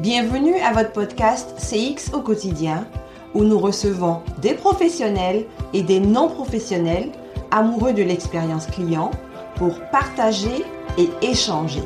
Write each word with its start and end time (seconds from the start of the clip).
Bienvenue 0.00 0.54
à 0.60 0.72
votre 0.72 0.92
podcast 0.92 1.56
CX 1.58 2.14
au 2.14 2.20
quotidien 2.20 2.86
où 3.34 3.42
nous 3.42 3.58
recevons 3.58 4.22
des 4.40 4.54
professionnels 4.54 5.44
et 5.72 5.82
des 5.82 5.98
non-professionnels 5.98 7.10
amoureux 7.50 7.92
de 7.92 8.04
l'expérience 8.04 8.68
client 8.68 9.10
pour 9.56 9.80
partager 9.90 10.64
et 10.98 11.08
échanger. 11.20 11.82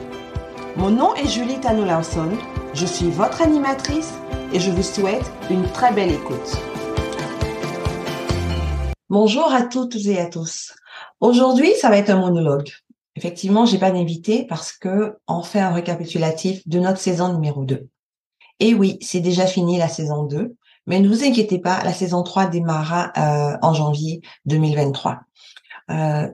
Mon 0.76 0.90
nom 0.90 1.14
est 1.14 1.26
Julie 1.26 1.58
Tano 1.58 1.86
je 2.74 2.84
suis 2.84 3.08
votre 3.08 3.40
animatrice 3.40 4.12
et 4.52 4.60
je 4.60 4.70
vous 4.70 4.82
souhaite 4.82 5.32
une 5.48 5.66
très 5.72 5.94
belle 5.94 6.12
écoute. 6.12 6.58
Bonjour 9.08 9.50
à 9.54 9.62
toutes 9.62 9.96
et 10.04 10.20
à 10.20 10.26
tous. 10.26 10.74
Aujourd'hui, 11.20 11.72
ça 11.80 11.88
va 11.88 11.96
être 11.96 12.10
un 12.10 12.20
monologue. 12.20 12.68
Effectivement, 13.16 13.64
j'ai 13.64 13.78
pas 13.78 13.90
d'invité 13.90 14.44
parce 14.46 14.72
que 14.72 15.16
on 15.26 15.42
fait 15.42 15.60
un 15.60 15.72
récapitulatif 15.72 16.60
de 16.68 16.78
notre 16.78 16.98
saison 16.98 17.32
numéro 17.32 17.64
2. 17.64 17.88
Et 18.62 18.74
oui, 18.74 18.96
c'est 19.00 19.18
déjà 19.18 19.48
fini 19.48 19.76
la 19.76 19.88
saison 19.88 20.22
2, 20.22 20.54
mais 20.86 21.00
ne 21.00 21.08
vous 21.08 21.24
inquiétez 21.24 21.58
pas, 21.58 21.82
la 21.82 21.92
saison 21.92 22.22
3 22.22 22.46
démarrera 22.46 23.10
euh, 23.16 23.58
en 23.60 23.74
janvier 23.74 24.20
2023. 24.46 25.18
Euh, 25.90 26.28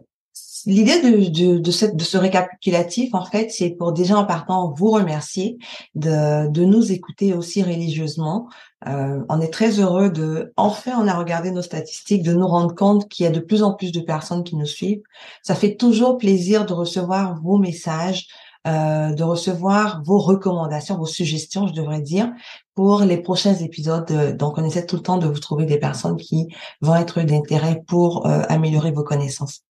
L'idée 0.67 1.01
de, 1.01 1.71
ce 1.71 2.17
récapitulatif, 2.19 3.15
en 3.15 3.25
fait, 3.25 3.51
c'est 3.51 3.71
pour 3.71 3.93
déjà 3.93 4.19
en 4.19 4.27
partant 4.27 4.75
vous 4.77 4.91
remercier 4.91 5.57
de, 5.95 6.51
de 6.51 6.65
nous 6.65 6.93
écouter 6.93 7.33
aussi 7.33 7.63
religieusement. 7.63 8.49
Euh, 8.87 9.21
on 9.31 9.41
est 9.41 9.53
très 9.53 9.81
heureux 9.81 10.11
de, 10.11 10.53
enfin, 10.57 10.93
on 11.01 11.09
a 11.09 11.15
regardé 11.15 11.51
nos 11.53 11.63
statistiques, 11.63 12.23
de 12.23 12.35
nous 12.35 12.47
rendre 12.47 12.75
compte 12.75 13.09
qu'il 13.09 13.25
y 13.25 13.27
a 13.27 13.33
de 13.33 13.41
plus 13.41 13.63
en 13.63 13.73
plus 13.73 13.93
de 13.93 14.01
personnes 14.01 14.45
qui 14.45 14.57
nous 14.57 14.67
suivent. 14.67 15.01
Ça 15.43 15.55
fait 15.55 15.77
toujours 15.77 16.19
plaisir 16.19 16.67
de 16.67 16.75
recevoir 16.75 17.41
vos 17.41 17.57
messages, 17.57 18.27
euh, 18.67 19.13
de 19.13 19.23
recevoir 19.23 20.03
vos 20.05 20.19
recommandations, 20.19 20.99
vos 20.99 21.07
suggestions, 21.07 21.69
je 21.69 21.73
devrais 21.73 22.01
dire, 22.01 22.31
pour 22.75 23.01
les 23.01 23.19
prochains 23.19 23.55
épisodes. 23.55 24.37
Donc, 24.37 24.59
on 24.59 24.65
essaie 24.65 24.85
tout 24.85 24.97
le 24.97 25.03
temps 25.03 25.19
de 25.19 25.27
vous 25.27 25.39
trouver 25.39 25.65
des 25.65 25.79
personnes 25.79 26.17
qui 26.17 26.49
vont 26.81 26.97
être 26.97 27.23
d'intérêt 27.23 27.83
pour 27.87 28.27
euh, 28.27 28.43
améliorer 28.49 28.91
vos 28.91 29.05
connaissances. 29.05 29.63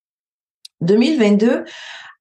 2022, 0.81 1.64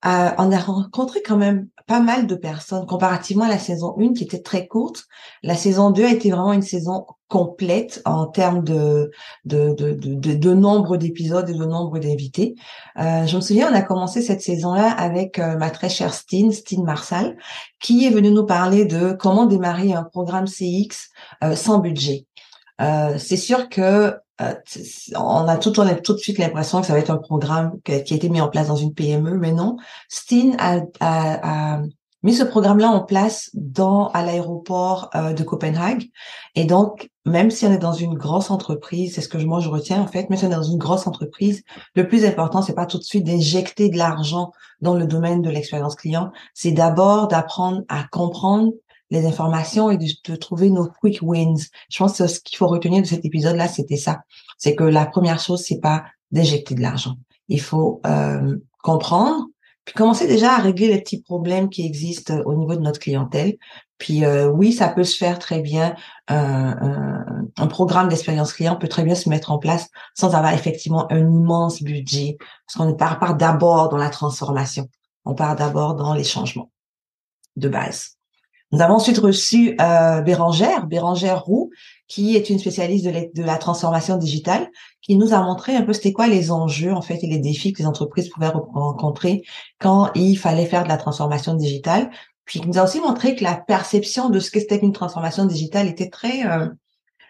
euh, 0.06 0.30
on 0.38 0.52
a 0.52 0.60
rencontré 0.60 1.22
quand 1.26 1.38
même 1.38 1.68
pas 1.88 2.00
mal 2.00 2.28
de 2.28 2.36
personnes 2.36 2.86
comparativement 2.86 3.46
à 3.46 3.50
la 3.50 3.58
saison 3.58 3.96
1 4.00 4.14
qui 4.14 4.26
était 4.26 4.42
très 4.42 4.68
courte. 4.68 5.06
La 5.42 5.56
saison 5.56 5.90
2 5.90 6.06
a 6.06 6.12
été 6.12 6.30
vraiment 6.30 6.54
une 6.54 6.62
saison 6.62 7.06
complète 7.30 8.02
en 8.06 8.28
termes 8.28 8.64
de, 8.64 9.10
de, 9.46 9.74
de, 9.74 9.94
de, 9.94 10.34
de 10.36 10.54
nombre 10.54 10.98
d'épisodes 10.98 11.50
et 11.50 11.54
de 11.54 11.66
nombre 11.66 11.98
d'invités. 12.00 12.56
Euh, 13.00 13.26
je 13.26 13.36
me 13.36 13.42
souviens, 13.42 13.72
on 13.72 13.76
a 13.76 13.82
commencé 13.82 14.22
cette 14.22 14.42
saison-là 14.42 14.92
avec 14.92 15.40
euh, 15.40 15.58
ma 15.58 15.70
très 15.70 15.90
chère 15.90 16.14
Stine, 16.14 16.52
Stine 16.52 16.84
Marsal, 16.84 17.38
qui 17.80 18.06
est 18.06 18.10
venue 18.10 18.32
nous 18.32 18.46
parler 18.46 18.86
de 18.86 19.14
comment 19.14 19.46
démarrer 19.46 19.94
un 19.94 20.04
programme 20.04 20.46
CX 20.46 21.10
euh, 21.44 21.56
sans 21.56 21.80
budget. 21.80 22.26
Euh, 22.82 23.18
c'est 23.18 23.38
sûr 23.38 23.70
que 23.70 24.16
on 24.40 25.48
a 25.48 25.58
tout, 25.58 25.80
on 25.80 25.88
a 25.88 25.96
tout 25.96 26.14
de 26.14 26.20
suite 26.20 26.38
l'impression 26.38 26.82
que 26.82 26.88
ça 26.88 26.94
va 26.94 27.00
être 27.00 27.10
un 27.10 27.18
programme 27.18 27.80
qui 27.84 27.92
a 27.92 27.98
été 27.98 28.30
mis 28.30 28.42
en 28.42 28.50
place 28.50 28.68
dans 28.68 28.76
une 28.76 28.94
PME, 28.94 29.38
mais 29.38 29.52
non. 29.52 29.78
Steen 30.10 30.56
a, 30.60 30.82
a, 31.00 31.82
mis 32.24 32.34
ce 32.34 32.44
programme-là 32.44 32.90
en 32.90 33.04
place 33.04 33.50
dans 33.54 34.08
à 34.10 34.24
l'aéroport 34.24 35.10
euh, 35.16 35.34
de 35.34 35.44
Copenhague. 35.44 36.10
Et 36.56 36.66
donc, 36.66 37.10
même 37.26 37.52
si 37.52 37.66
on 37.66 37.72
est 37.72 37.78
dans 37.78 37.94
une 37.94 38.16
grosse 38.16 38.52
entreprise, 38.52 39.16
c'est 39.16 39.22
ce 39.22 39.30
que 39.30 39.38
moi 39.38 39.60
je 39.60 39.70
retiens 39.70 40.02
en 40.02 40.08
fait, 40.08 40.30
même 40.30 40.38
si 40.38 40.46
on 40.46 40.52
est 40.52 40.56
dans 40.56 40.64
une 40.64 40.78
grosse 40.78 41.08
entreprise, 41.08 41.64
le 41.96 42.08
plus 42.08 42.26
important, 42.26 42.62
c'est 42.62 42.74
pas 42.74 42.86
tout 42.86 42.98
de 42.98 43.04
suite 43.04 43.26
d'injecter 43.26 43.90
de 43.90 43.98
l'argent 43.98 44.52
dans 44.82 44.96
le 44.96 45.06
domaine 45.06 45.42
de 45.42 45.50
l'expérience 45.50 45.96
client, 45.96 46.32
c'est 46.54 46.72
d'abord 46.72 47.28
d'apprendre 47.28 47.84
à 47.88 48.04
comprendre 48.12 48.72
les 49.10 49.26
informations 49.26 49.90
et 49.90 49.98
de, 49.98 50.36
trouver 50.36 50.70
nos 50.70 50.88
quick 50.88 51.20
wins. 51.22 51.68
Je 51.90 51.98
pense 51.98 52.18
que 52.18 52.28
ce 52.28 52.40
qu'il 52.40 52.58
faut 52.58 52.68
retenir 52.68 53.02
de 53.02 53.08
cet 53.08 53.26
épisode-là, 53.26 53.68
c'était 53.68 53.98
ça. 53.98 54.20
C'est 54.58 54.76
que 54.76 54.84
la 54.84 55.06
première 55.06 55.40
chose, 55.40 55.64
c'est 55.66 55.80
pas 55.80 56.04
d'injecter 56.32 56.76
de 56.76 56.82
l'argent. 56.82 57.16
Il 57.48 57.62
faut 57.62 58.02
euh, 58.06 58.58
comprendre, 58.84 59.46
puis 59.86 59.96
commencer 59.96 60.28
déjà 60.28 60.56
à 60.56 60.58
régler 60.58 60.90
les 60.90 61.02
petits 61.02 61.22
problèmes 61.22 61.70
qui 61.70 61.86
existent 61.86 62.42
au 62.46 62.56
niveau 62.56 62.76
de 62.76 62.82
notre 62.82 63.00
clientèle. 63.00 63.56
Puis 63.98 64.26
euh, 64.26 64.48
oui, 64.50 64.74
ça 64.74 64.90
peut 64.90 65.06
se 65.06 65.18
faire 65.18 65.40
très 65.40 65.62
bien. 65.62 65.96
un, 66.28 67.28
un 67.58 67.68
programme 67.68 68.10
d'expérience 68.10 68.54
client 68.54 68.76
peut 68.76 68.88
très 68.88 69.04
bien 69.04 69.16
se 69.16 69.30
mettre 69.30 69.52
en 69.52 69.58
place 69.58 69.90
sans 70.14 70.36
avoir 70.36 70.54
effectivement 70.54 71.12
un 71.12 71.20
immense 71.20 71.82
budget, 71.82 72.38
parce 72.40 72.78
qu'on 72.78 72.96
part 72.96 73.20
pas 73.20 73.34
d'abord 73.34 73.90
dans 73.90 73.98
la 73.98 74.10
transformation. 74.10 74.90
On 75.26 75.34
part 75.34 75.56
d'abord 75.56 75.96
dans 75.96 76.14
les 76.14 76.24
changements 76.24 76.72
de 77.56 77.70
base. 77.70 78.17
Nous 78.72 78.82
avons 78.82 78.96
ensuite 78.96 79.18
reçu 79.18 79.78
euh, 79.80 80.22
Bérangère, 80.22 80.88
Bérangère 80.88 81.44
Roux, 81.44 81.70
qui 82.08 82.36
est 82.36 82.50
une 82.50 82.60
spécialiste 82.60 83.06
de, 83.06 83.44
la 83.44 83.58
transformation 83.58 84.18
digitale, 84.18 84.70
qui 85.02 85.16
nous 85.16 85.34
a 85.34 85.42
montré 85.42 85.76
un 85.76 85.84
peu 85.84 85.94
c'était 85.94 86.12
quoi 86.12 86.28
les 86.28 86.52
enjeux 86.52 86.94
en 86.94 87.02
fait 87.02 87.24
et 87.24 87.28
les 87.28 87.40
défis 87.40 87.72
que 87.72 87.80
les 87.80 87.88
entreprises 87.88 88.30
pouvaient 88.30 88.50
rencontrer 88.50 89.44
quand 89.80 90.12
il 90.16 90.36
fallait 90.38 90.66
faire 90.66 90.84
de 90.84 90.90
la 90.90 90.98
transformation 90.98 91.54
digitale. 91.54 92.10
Puis 92.44 92.62
qui 92.62 92.68
nous 92.68 92.78
a 92.78 92.84
aussi 92.84 93.00
montré 93.02 93.36
que 93.36 93.44
la 93.44 93.56
perception 93.56 94.30
de 94.30 94.40
ce 94.40 94.52
que 94.52 94.60
c'était 94.60 94.80
qu'une 94.80 94.94
transformation 94.94 95.46
digitale 95.46 95.88
était 95.88 96.10
très 96.10 96.46
euh, 96.46 96.68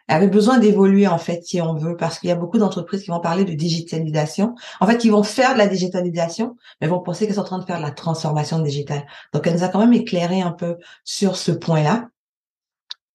avait 0.07 0.27
besoin 0.27 0.57
d'évoluer 0.57 1.07
en 1.07 1.17
fait 1.17 1.43
si 1.43 1.61
on 1.61 1.73
veut 1.73 1.97
parce 1.97 2.19
qu'il 2.19 2.29
y 2.29 2.31
a 2.31 2.35
beaucoup 2.35 2.57
d'entreprises 2.57 3.03
qui 3.03 3.11
vont 3.11 3.19
parler 3.19 3.45
de 3.45 3.53
digitalisation. 3.53 4.55
En 4.79 4.87
fait 4.87 5.03
ils 5.03 5.11
vont 5.11 5.23
faire 5.23 5.53
de 5.53 5.57
la 5.57 5.67
digitalisation 5.67 6.55
mais 6.81 6.87
vont 6.87 6.99
penser 6.99 7.25
qu'elles 7.25 7.35
sont 7.35 7.41
en 7.41 7.45
train 7.45 7.59
de 7.59 7.65
faire 7.65 7.77
de 7.77 7.83
la 7.83 7.91
transformation 7.91 8.59
digitale. 8.59 9.05
Donc 9.33 9.45
elle 9.47 9.53
nous 9.53 9.63
a 9.63 9.69
quand 9.69 9.79
même 9.79 9.93
éclairé 9.93 10.41
un 10.41 10.51
peu 10.51 10.77
sur 11.03 11.35
ce 11.35 11.51
point 11.51 11.83
là 11.83 12.07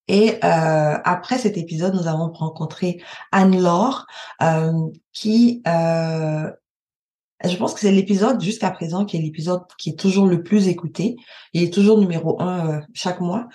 et 0.09 0.39
euh, 0.45 0.99
après 1.05 1.39
cet 1.39 1.57
épisode, 1.57 1.95
nous 1.95 2.09
avons 2.09 2.33
rencontré 2.33 3.03
Anne-Laure, 3.31 4.07
euh, 4.43 4.73
qui 5.13 5.63
euh, 5.67 6.51
je 7.45 7.57
pense 7.57 7.75
que 7.75 7.81
c'est 7.81 7.93
l'épisode 7.93 8.41
jusqu'à 8.41 8.71
présent 8.71 9.05
qui 9.05 9.17
est 9.17 9.21
l'épisode 9.21 9.63
qui 9.79 9.91
est 9.91 9.99
toujours 9.99 10.27
le 10.27 10.43
plus 10.43 10.69
écouté. 10.69 11.17
Il 11.53 11.63
est 11.63 11.73
toujours 11.73 11.99
numéro 11.99 12.41
un 12.41 12.69
euh, 12.69 12.81
chaque 12.95 13.21
mois. 13.21 13.49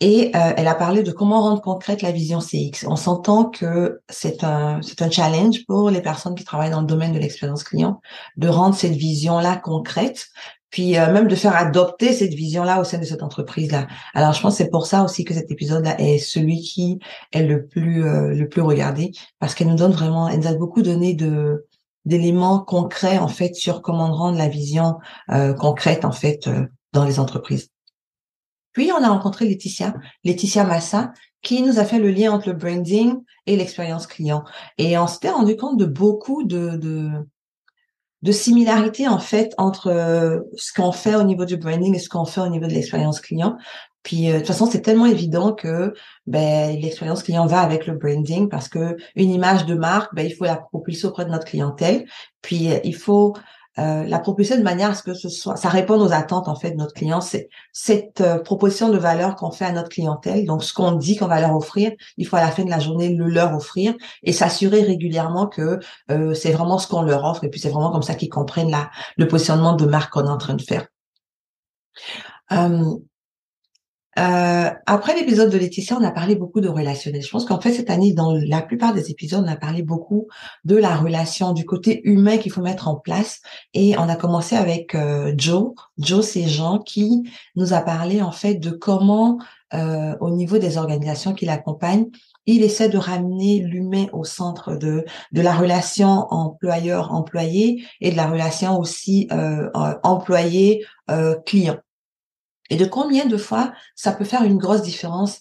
Et 0.00 0.30
euh, 0.34 0.52
elle 0.56 0.68
a 0.68 0.74
parlé 0.74 1.02
de 1.02 1.10
comment 1.10 1.40
rendre 1.40 1.62
concrète 1.62 2.02
la 2.02 2.12
vision 2.12 2.38
CX. 2.40 2.86
On 2.86 2.96
s'entend 2.96 3.46
que 3.46 4.00
c'est 4.08 4.44
un 4.44 4.80
c'est 4.82 5.02
un 5.02 5.10
challenge 5.10 5.64
pour 5.66 5.90
les 5.90 6.02
personnes 6.02 6.34
qui 6.34 6.44
travaillent 6.44 6.70
dans 6.70 6.82
le 6.82 6.86
domaine 6.86 7.12
de 7.12 7.18
l'expérience 7.18 7.64
client 7.64 8.00
de 8.36 8.48
rendre 8.48 8.74
cette 8.74 8.92
vision 8.92 9.38
là 9.38 9.56
concrète, 9.56 10.28
puis 10.70 10.98
euh, 10.98 11.12
même 11.12 11.28
de 11.28 11.34
faire 11.34 11.56
adopter 11.56 12.12
cette 12.12 12.34
vision 12.34 12.62
là 12.62 12.80
au 12.80 12.84
sein 12.84 12.98
de 12.98 13.04
cette 13.04 13.22
entreprise 13.22 13.72
là. 13.72 13.86
Alors 14.12 14.32
je 14.34 14.42
pense 14.42 14.58
que 14.58 14.64
c'est 14.64 14.70
pour 14.70 14.86
ça 14.86 15.02
aussi 15.02 15.24
que 15.24 15.32
cet 15.32 15.50
épisode 15.50 15.84
là 15.84 15.98
est 15.98 16.18
celui 16.18 16.60
qui 16.60 16.98
est 17.32 17.42
le 17.42 17.66
plus 17.66 18.02
le 18.02 18.48
plus 18.48 18.60
regardé 18.60 19.12
parce 19.38 19.54
qu'elle 19.54 19.68
nous 19.68 19.76
donne 19.76 19.92
vraiment, 19.92 20.28
elle 20.28 20.40
nous 20.40 20.46
a 20.46 20.54
beaucoup 20.54 20.82
donné 20.82 21.14
de 21.14 21.66
d'éléments 22.06 22.60
concrets 22.60 23.18
en 23.18 23.28
fait 23.28 23.54
sur 23.54 23.82
comment 23.82 24.12
rendre 24.12 24.38
la 24.38 24.48
vision 24.48 24.98
euh, 25.30 25.52
concrète 25.52 26.04
en 26.04 26.12
fait 26.12 26.46
euh, 26.46 26.66
dans 26.92 27.04
les 27.04 27.20
entreprises. 27.20 27.68
Puis 28.72 28.90
on 28.92 29.02
a 29.02 29.08
rencontré 29.08 29.46
Laetitia, 29.46 29.94
Laetitia 30.24 30.64
Massa, 30.64 31.12
qui 31.42 31.62
nous 31.62 31.78
a 31.78 31.84
fait 31.84 31.98
le 31.98 32.10
lien 32.10 32.32
entre 32.32 32.48
le 32.48 32.54
branding 32.54 33.16
et 33.46 33.56
l'expérience 33.56 34.06
client. 34.06 34.44
Et 34.78 34.96
on 34.98 35.06
s'était 35.06 35.30
rendu 35.30 35.56
compte 35.56 35.78
de 35.78 35.86
beaucoup 35.86 36.44
de, 36.44 36.76
de, 36.76 37.10
de 38.22 38.32
similarités 38.32 39.08
en 39.08 39.18
fait 39.18 39.54
entre 39.56 39.88
euh, 39.88 40.40
ce 40.56 40.72
qu'on 40.72 40.92
fait 40.92 41.14
au 41.14 41.22
niveau 41.22 41.44
du 41.44 41.56
branding 41.56 41.94
et 41.94 41.98
ce 41.98 42.08
qu'on 42.08 42.24
fait 42.24 42.40
au 42.40 42.48
niveau 42.48 42.66
de 42.66 42.72
l'expérience 42.72 43.20
client. 43.20 43.56
Puis 44.06 44.30
euh, 44.30 44.34
de 44.34 44.38
toute 44.38 44.46
façon, 44.46 44.66
c'est 44.66 44.82
tellement 44.82 45.06
évident 45.06 45.52
que 45.52 45.92
ben, 46.28 46.78
l'expérience 46.80 47.24
client 47.24 47.44
va 47.46 47.58
avec 47.58 47.88
le 47.88 47.94
branding 47.94 48.48
parce 48.48 48.68
que 48.68 48.96
une 49.16 49.32
image 49.32 49.66
de 49.66 49.74
marque, 49.74 50.14
ben, 50.14 50.24
il 50.24 50.32
faut 50.32 50.44
la 50.44 50.54
propulser 50.54 51.08
auprès 51.08 51.24
de 51.24 51.30
notre 51.30 51.44
clientèle. 51.44 52.06
Puis 52.40 52.70
euh, 52.70 52.78
il 52.84 52.94
faut 52.94 53.34
euh, 53.80 54.04
la 54.04 54.20
propulser 54.20 54.58
de 54.58 54.62
manière 54.62 54.90
à 54.90 54.94
ce 54.94 55.02
que 55.02 55.12
ce 55.12 55.28
soit, 55.28 55.56
ça 55.56 55.68
réponde 55.70 56.02
aux 56.02 56.12
attentes 56.12 56.46
en 56.46 56.54
fait 56.54 56.70
de 56.70 56.76
notre 56.76 56.94
client. 56.94 57.20
C'est 57.20 57.48
cette 57.72 58.22
proposition 58.44 58.90
de 58.90 58.96
valeur 58.96 59.34
qu'on 59.34 59.50
fait 59.50 59.64
à 59.64 59.72
notre 59.72 59.88
clientèle. 59.88 60.46
Donc 60.46 60.62
ce 60.62 60.72
qu'on 60.72 60.92
dit 60.92 61.16
qu'on 61.16 61.26
va 61.26 61.40
leur 61.40 61.56
offrir, 61.56 61.90
il 62.16 62.28
faut 62.28 62.36
à 62.36 62.42
la 62.42 62.52
fin 62.52 62.62
de 62.62 62.70
la 62.70 62.78
journée 62.78 63.12
le 63.12 63.26
leur 63.26 63.56
offrir 63.56 63.92
et 64.22 64.32
s'assurer 64.32 64.82
régulièrement 64.82 65.48
que 65.48 65.80
c'est 66.32 66.52
vraiment 66.52 66.78
ce 66.78 66.86
qu'on 66.86 67.02
leur 67.02 67.24
offre 67.24 67.44
et 67.44 67.50
puis 67.50 67.60
c'est 67.60 67.68
vraiment 67.68 67.90
comme 67.90 68.02
ça 68.02 68.14
qu'ils 68.14 68.30
comprennent 68.30 68.70
la, 68.70 68.88
le 69.18 69.28
positionnement 69.28 69.74
de 69.74 69.84
marque 69.84 70.12
qu'on 70.12 70.24
est 70.24 70.30
en 70.30 70.38
train 70.38 70.54
de 70.54 70.62
faire. 70.62 70.86
Euh, 72.52 72.94
après 74.16 75.14
l'épisode 75.14 75.50
de 75.50 75.58
Laetitia, 75.58 75.96
on 76.00 76.04
a 76.04 76.10
parlé 76.10 76.36
beaucoup 76.36 76.60
de 76.62 76.68
relationnel. 76.68 77.22
Je 77.22 77.28
pense 77.30 77.44
qu'en 77.44 77.60
fait, 77.60 77.72
cette 77.72 77.90
année, 77.90 78.14
dans 78.14 78.32
la 78.32 78.62
plupart 78.62 78.94
des 78.94 79.10
épisodes, 79.10 79.44
on 79.46 79.48
a 79.48 79.56
parlé 79.56 79.82
beaucoup 79.82 80.26
de 80.64 80.76
la 80.76 80.96
relation, 80.96 81.52
du 81.52 81.66
côté 81.66 82.00
humain 82.04 82.38
qu'il 82.38 82.50
faut 82.50 82.62
mettre 82.62 82.88
en 82.88 82.96
place. 82.96 83.42
Et 83.74 83.96
on 83.98 84.08
a 84.08 84.16
commencé 84.16 84.56
avec 84.56 84.94
euh, 84.94 85.34
Joe. 85.36 85.74
Joe, 85.98 86.26
c'est 86.26 86.48
Jean 86.48 86.78
qui 86.78 87.28
nous 87.56 87.74
a 87.74 87.80
parlé 87.80 88.22
en 88.22 88.32
fait 88.32 88.54
de 88.54 88.70
comment, 88.70 89.38
euh, 89.74 90.16
au 90.20 90.30
niveau 90.30 90.56
des 90.58 90.78
organisations 90.78 91.34
qu'il 91.34 91.50
accompagne, 91.50 92.06
il 92.46 92.62
essaie 92.62 92.88
de 92.88 92.96
ramener 92.98 93.58
l'humain 93.58 94.06
au 94.12 94.24
centre 94.24 94.76
de, 94.76 95.04
de 95.32 95.40
la 95.42 95.52
relation 95.54 96.26
employeur-employé 96.30 97.84
et 98.00 98.12
de 98.12 98.16
la 98.16 98.28
relation 98.28 98.78
aussi 98.78 99.28
employé-client. 100.04 101.76
Et 102.70 102.76
de 102.76 102.84
combien 102.84 103.26
de 103.26 103.36
fois 103.36 103.72
ça 103.94 104.12
peut 104.12 104.24
faire 104.24 104.44
une 104.44 104.58
grosse 104.58 104.82
différence 104.82 105.40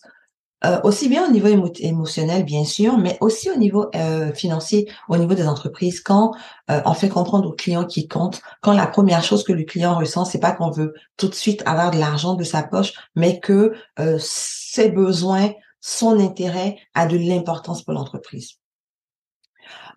euh, 0.65 0.79
aussi 0.83 1.09
bien 1.09 1.27
au 1.27 1.31
niveau 1.31 1.47
émotionnel, 1.79 2.43
bien 2.43 2.63
sûr, 2.63 2.97
mais 2.97 3.17
aussi 3.21 3.51
au 3.51 3.55
niveau 3.55 3.87
euh, 3.93 4.33
financier, 4.33 4.89
au 5.09 5.17
niveau 5.17 5.35
des 5.35 5.47
entreprises, 5.47 6.01
quand 6.01 6.33
euh, 6.71 6.81
on 6.85 6.93
fait 6.93 7.09
comprendre 7.09 7.49
aux 7.49 7.53
clients 7.53 7.85
qui 7.85 8.07
comptent, 8.07 8.41
quand 8.61 8.73
la 8.73 8.87
première 8.87 9.23
chose 9.23 9.43
que 9.43 9.53
le 9.53 9.63
client 9.63 9.95
ressent, 9.95 10.25
c'est 10.25 10.39
pas 10.39 10.53
qu'on 10.53 10.71
veut 10.71 10.93
tout 11.17 11.27
de 11.27 11.35
suite 11.35 11.61
avoir 11.67 11.91
de 11.91 11.99
l'argent 11.99 12.33
de 12.33 12.43
sa 12.43 12.63
poche, 12.63 12.93
mais 13.15 13.39
que 13.39 13.73
ses 14.17 14.89
besoins, 14.89 15.51
son 15.81 16.19
intérêt 16.19 16.77
a 16.95 17.05
de 17.05 17.17
l'importance 17.17 17.83
pour 17.83 17.93
l'entreprise. 17.93 18.57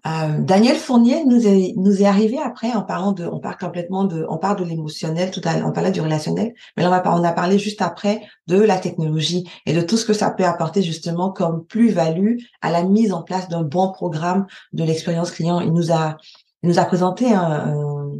Euh, 0.06 0.38
Daniel 0.38 0.76
Fournier 0.76 1.24
nous 1.24 1.46
est, 1.46 1.74
nous 1.76 2.02
est 2.02 2.06
arrivé 2.06 2.38
après 2.38 2.72
en 2.72 2.82
parlant 2.82 3.12
de, 3.12 3.26
on 3.26 3.40
parle 3.40 3.56
complètement 3.56 4.04
de, 4.04 4.24
on 4.28 4.38
parle 4.38 4.58
de 4.58 4.64
l'émotionnel, 4.64 5.30
tout 5.30 5.40
à 5.44 5.56
on 5.66 5.72
parlait 5.72 5.90
du 5.90 6.00
relationnel, 6.00 6.54
mais 6.76 6.84
là 6.84 7.02
on, 7.04 7.24
a 7.24 7.32
parlé 7.32 7.58
juste 7.58 7.82
après 7.82 8.22
de 8.46 8.60
la 8.60 8.78
technologie 8.78 9.48
et 9.66 9.74
de 9.74 9.80
tout 9.80 9.96
ce 9.96 10.04
que 10.04 10.12
ça 10.12 10.30
peut 10.30 10.44
apporter 10.44 10.82
justement 10.82 11.32
comme 11.32 11.64
plus-value 11.64 12.36
à 12.62 12.70
la 12.70 12.84
mise 12.84 13.12
en 13.12 13.22
place 13.22 13.48
d'un 13.48 13.62
bon 13.62 13.90
programme 13.90 14.46
de 14.72 14.84
l'expérience 14.84 15.32
client. 15.32 15.60
Il 15.60 15.72
nous 15.72 15.92
a, 15.92 16.16
il 16.62 16.68
nous 16.68 16.78
a 16.78 16.84
présenté 16.84 17.32
un, 17.32 18.12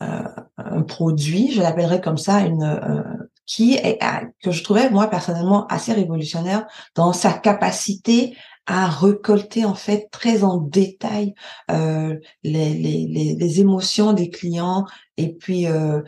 un, 0.00 0.24
un 0.56 0.82
produit, 0.82 1.52
je 1.52 1.60
l'appellerais 1.60 2.00
comme 2.00 2.18
ça, 2.18 2.40
une, 2.40 2.62
euh, 2.62 3.02
qui 3.50 3.74
est, 3.74 3.98
que 4.44 4.52
je 4.52 4.62
trouvais 4.62 4.90
moi 4.90 5.08
personnellement 5.08 5.66
assez 5.66 5.92
révolutionnaire 5.92 6.66
dans 6.94 7.12
sa 7.12 7.32
capacité 7.32 8.36
à 8.70 8.86
récolter 8.88 9.64
en 9.64 9.74
fait 9.74 10.08
très 10.12 10.44
en 10.44 10.58
détail 10.58 11.34
euh, 11.72 12.16
les, 12.44 12.72
les, 12.72 13.34
les, 13.36 13.60
émotions 13.60 14.12
des 14.12 14.30
clients 14.30 14.86
et 15.16 15.34
puis 15.34 15.66
euh, 15.66 16.02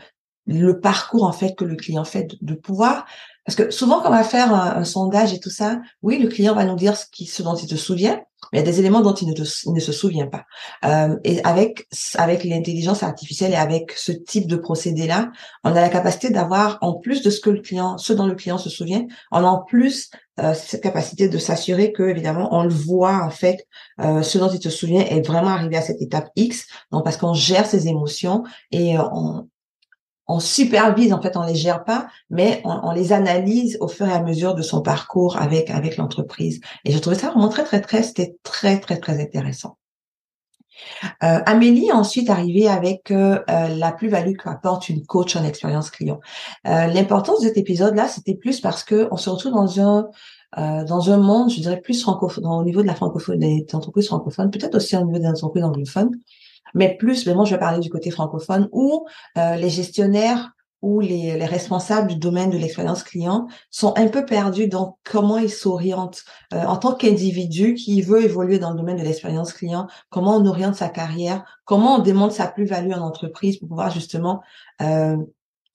le 0.47 0.79
parcours 0.79 1.25
en 1.25 1.33
fait 1.33 1.55
que 1.57 1.65
le 1.65 1.75
client 1.75 2.05
fait 2.05 2.37
de, 2.41 2.53
pouvoir. 2.53 3.05
Parce 3.45 3.57
que 3.57 3.69
souvent 3.69 3.99
quand 3.99 4.07
on 4.07 4.11
va 4.11 4.23
faire 4.23 4.53
un, 4.53 4.85
sondage 4.85 5.33
et 5.33 5.41
tout 5.41 5.49
ça 5.49 5.81
oui 6.03 6.19
le 6.19 6.29
client 6.29 6.55
va 6.55 6.63
nous 6.63 6.77
dire 6.77 6.95
ce, 6.95 7.05
qui, 7.11 7.25
ce 7.25 7.43
dont 7.43 7.55
il 7.55 7.67
se 7.67 7.75
souvient 7.75 8.21
mais 8.53 8.59
il 8.59 8.65
y 8.65 8.69
a 8.69 8.71
des 8.71 8.79
éléments 8.79 9.01
dont 9.01 9.13
il 9.13 9.27
ne, 9.27 9.73
ne 9.73 9.79
se 9.79 9.91
souvient 9.91 10.27
pas. 10.27 10.45
Euh, 10.85 11.17
et 11.25 11.43
avec 11.43 11.87
avec 12.15 12.45
l'intelligence 12.45 13.03
artificielle 13.03 13.51
et 13.51 13.57
avec 13.57 13.91
ce 13.91 14.13
type 14.13 14.47
de 14.47 14.55
procédé 14.55 15.05
là 15.05 15.31
on 15.65 15.71
a 15.71 15.81
la 15.81 15.89
capacité 15.89 16.29
d'avoir 16.29 16.77
en 16.79 16.93
plus 16.93 17.23
de 17.23 17.29
ce 17.29 17.41
que 17.41 17.49
le 17.49 17.59
client 17.59 17.97
ce 17.97 18.13
dont 18.13 18.25
le 18.25 18.35
client 18.35 18.57
se 18.57 18.69
souvient 18.69 19.05
on 19.33 19.39
a 19.39 19.47
en 19.47 19.61
plus 19.61 20.11
euh, 20.39 20.55
cette 20.55 20.81
capacité 20.81 21.29
de 21.29 21.37
s'assurer 21.37 21.91
que 21.91 22.01
évidemment 22.01 22.49
on 22.51 22.63
le 22.63 22.69
voit 22.69 23.23
en 23.23 23.29
fait 23.29 23.67
euh, 24.01 24.23
ce 24.23 24.39
dont 24.39 24.49
il 24.49 24.59
te 24.59 24.69
souvient 24.69 25.01
est 25.01 25.21
vraiment 25.21 25.49
arrivé 25.49 25.77
à 25.77 25.81
cette 25.81 26.01
étape 26.01 26.29
X. 26.35 26.65
Donc 26.91 27.03
parce 27.03 27.17
qu'on 27.17 27.35
gère 27.35 27.67
ses 27.67 27.87
émotions 27.87 28.43
et 28.71 28.97
euh, 28.97 29.03
on, 30.27 30.39
supervise 30.39 31.13
en 31.13 31.21
fait 31.21 31.37
on 31.37 31.43
les 31.43 31.53
gère 31.53 31.83
pas 31.83 32.07
mais 32.31 32.61
on, 32.65 32.79
on, 32.81 32.91
les 32.91 33.13
analyse 33.13 33.77
au 33.79 33.87
fur 33.87 34.07
et 34.07 34.11
à 34.11 34.23
mesure 34.23 34.55
de 34.55 34.63
son 34.63 34.81
parcours 34.81 35.37
avec 35.37 35.69
avec 35.69 35.97
l'entreprise. 35.97 36.61
Et 36.83 36.91
je 36.91 36.97
trouvais 36.97 37.15
ça 37.15 37.29
vraiment 37.29 37.49
très 37.49 37.63
très 37.63 37.81
très 37.81 38.01
c'était 38.01 38.35
très 38.41 38.79
très 38.79 38.97
très 38.97 39.21
intéressant 39.21 39.77
euh, 41.23 41.39
Amélie 41.45 41.91
ensuite 41.91 42.29
arrivée 42.29 42.67
avec 42.67 43.11
euh, 43.11 43.39
euh, 43.49 43.67
la 43.69 43.91
plus-value 43.91 44.35
qu'apporte 44.35 44.89
une 44.89 45.05
coach 45.05 45.35
en 45.35 45.43
expérience 45.43 45.89
client. 45.89 46.19
L'importance 46.65 47.41
de 47.41 47.47
cet 47.47 47.57
épisode-là, 47.57 48.07
c'était 48.07 48.35
plus 48.35 48.59
parce 48.59 48.83
que 48.83 49.07
on 49.11 49.17
se 49.17 49.29
retrouve 49.29 49.53
dans 49.53 49.79
un 49.79 50.09
dans 50.55 51.09
un 51.09 51.17
monde, 51.17 51.49
je 51.49 51.59
dirais 51.61 51.81
plus 51.81 51.99
francophone, 52.03 52.45
au 52.45 52.63
niveau 52.63 52.83
de 52.83 52.87
la 52.87 52.93
francophonie, 52.93 53.63
des 53.63 53.75
entreprises 53.75 54.05
francophones, 54.05 54.51
peut-être 54.51 54.75
aussi 54.75 54.95
au 54.95 55.03
niveau 55.03 55.17
des 55.17 55.25
entreprises 55.25 55.63
anglophones, 55.63 56.11
mais 56.75 56.95
plus, 56.95 57.25
mais 57.25 57.33
moi 57.33 57.45
je 57.45 57.55
vais 57.55 57.59
parler 57.59 57.79
du 57.79 57.89
côté 57.89 58.11
francophone, 58.11 58.69
où 58.71 59.07
les 59.35 59.69
gestionnaires 59.69 60.51
où 60.83 60.99
les, 60.99 61.37
les, 61.37 61.45
responsables 61.45 62.09
du 62.09 62.17
domaine 62.17 62.49
de 62.49 62.57
l'expérience 62.57 63.03
client 63.03 63.47
sont 63.71 63.93
un 63.95 64.09
peu 64.09 64.25
perdus 64.25 64.67
dans 64.67 64.99
comment 65.05 65.37
ils 65.37 65.49
s'orientent 65.49 66.23
euh, 66.53 66.61
en 66.65 66.75
tant 66.75 66.93
qu'individu 66.93 67.73
qui 67.73 68.01
veut 68.01 68.21
évoluer 68.21 68.59
dans 68.59 68.71
le 68.71 68.75
domaine 68.75 68.97
de 68.97 69.03
l'expérience 69.03 69.53
client, 69.53 69.87
comment 70.09 70.35
on 70.35 70.45
oriente 70.45 70.75
sa 70.75 70.89
carrière, 70.89 71.45
comment 71.63 71.95
on 71.95 71.99
démontre 71.99 72.33
sa 72.33 72.47
plus-value 72.47 72.91
en 72.91 72.99
entreprise 72.99 73.57
pour 73.57 73.69
pouvoir 73.69 73.91
justement 73.91 74.41
euh, 74.81 75.15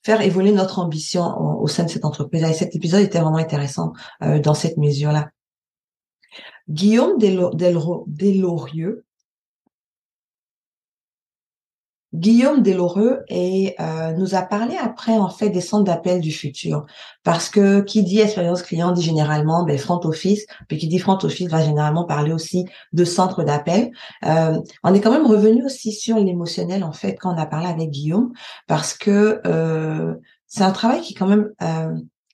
faire 0.04 0.20
évoluer 0.20 0.52
notre 0.52 0.78
ambition 0.78 1.24
au, 1.58 1.66
sein 1.68 1.84
de 1.84 1.90
cette 1.90 2.04
entreprise. 2.04 2.44
Et 2.44 2.52
cet 2.52 2.76
épisode 2.76 3.00
était 3.00 3.20
vraiment 3.20 3.38
intéressant 3.38 3.94
euh, 4.22 4.38
dans 4.38 4.54
cette 4.54 4.76
mesure-là. 4.76 5.30
Guillaume 6.68 7.18
Delorieux 7.18 9.06
Guillaume 12.18 12.62
Deloreux 12.62 13.20
et 13.28 13.76
euh, 13.78 14.12
nous 14.12 14.34
a 14.34 14.42
parlé 14.42 14.76
après 14.76 15.16
en 15.16 15.28
fait 15.28 15.50
des 15.50 15.60
centres 15.60 15.84
d'appel 15.84 16.20
du 16.20 16.32
futur 16.32 16.84
parce 17.22 17.48
que 17.48 17.80
qui 17.80 18.02
dit 18.02 18.20
expérience 18.20 18.62
client 18.62 18.92
dit 18.92 19.02
généralement 19.02 19.64
ben, 19.64 19.78
front 19.78 20.00
office 20.04 20.44
puis 20.66 20.78
qui 20.78 20.88
dit 20.88 20.98
front 20.98 21.18
office 21.22 21.48
va 21.48 21.62
généralement 21.62 22.04
parler 22.04 22.32
aussi 22.32 22.66
de 22.92 23.04
centres 23.04 23.44
d'appel. 23.44 23.90
Euh, 24.24 24.58
on 24.82 24.94
est 24.94 25.00
quand 25.00 25.12
même 25.12 25.26
revenu 25.26 25.64
aussi 25.64 25.92
sur 25.92 26.18
l'émotionnel 26.18 26.82
en 26.82 26.92
fait 26.92 27.14
quand 27.14 27.32
on 27.34 27.38
a 27.38 27.46
parlé 27.46 27.68
avec 27.68 27.90
Guillaume 27.90 28.32
parce 28.66 28.94
que 28.94 29.40
euh, 29.46 30.14
c'est 30.46 30.64
un 30.64 30.72
travail 30.72 31.00
qui 31.00 31.14
quand 31.14 31.28
même 31.28 31.52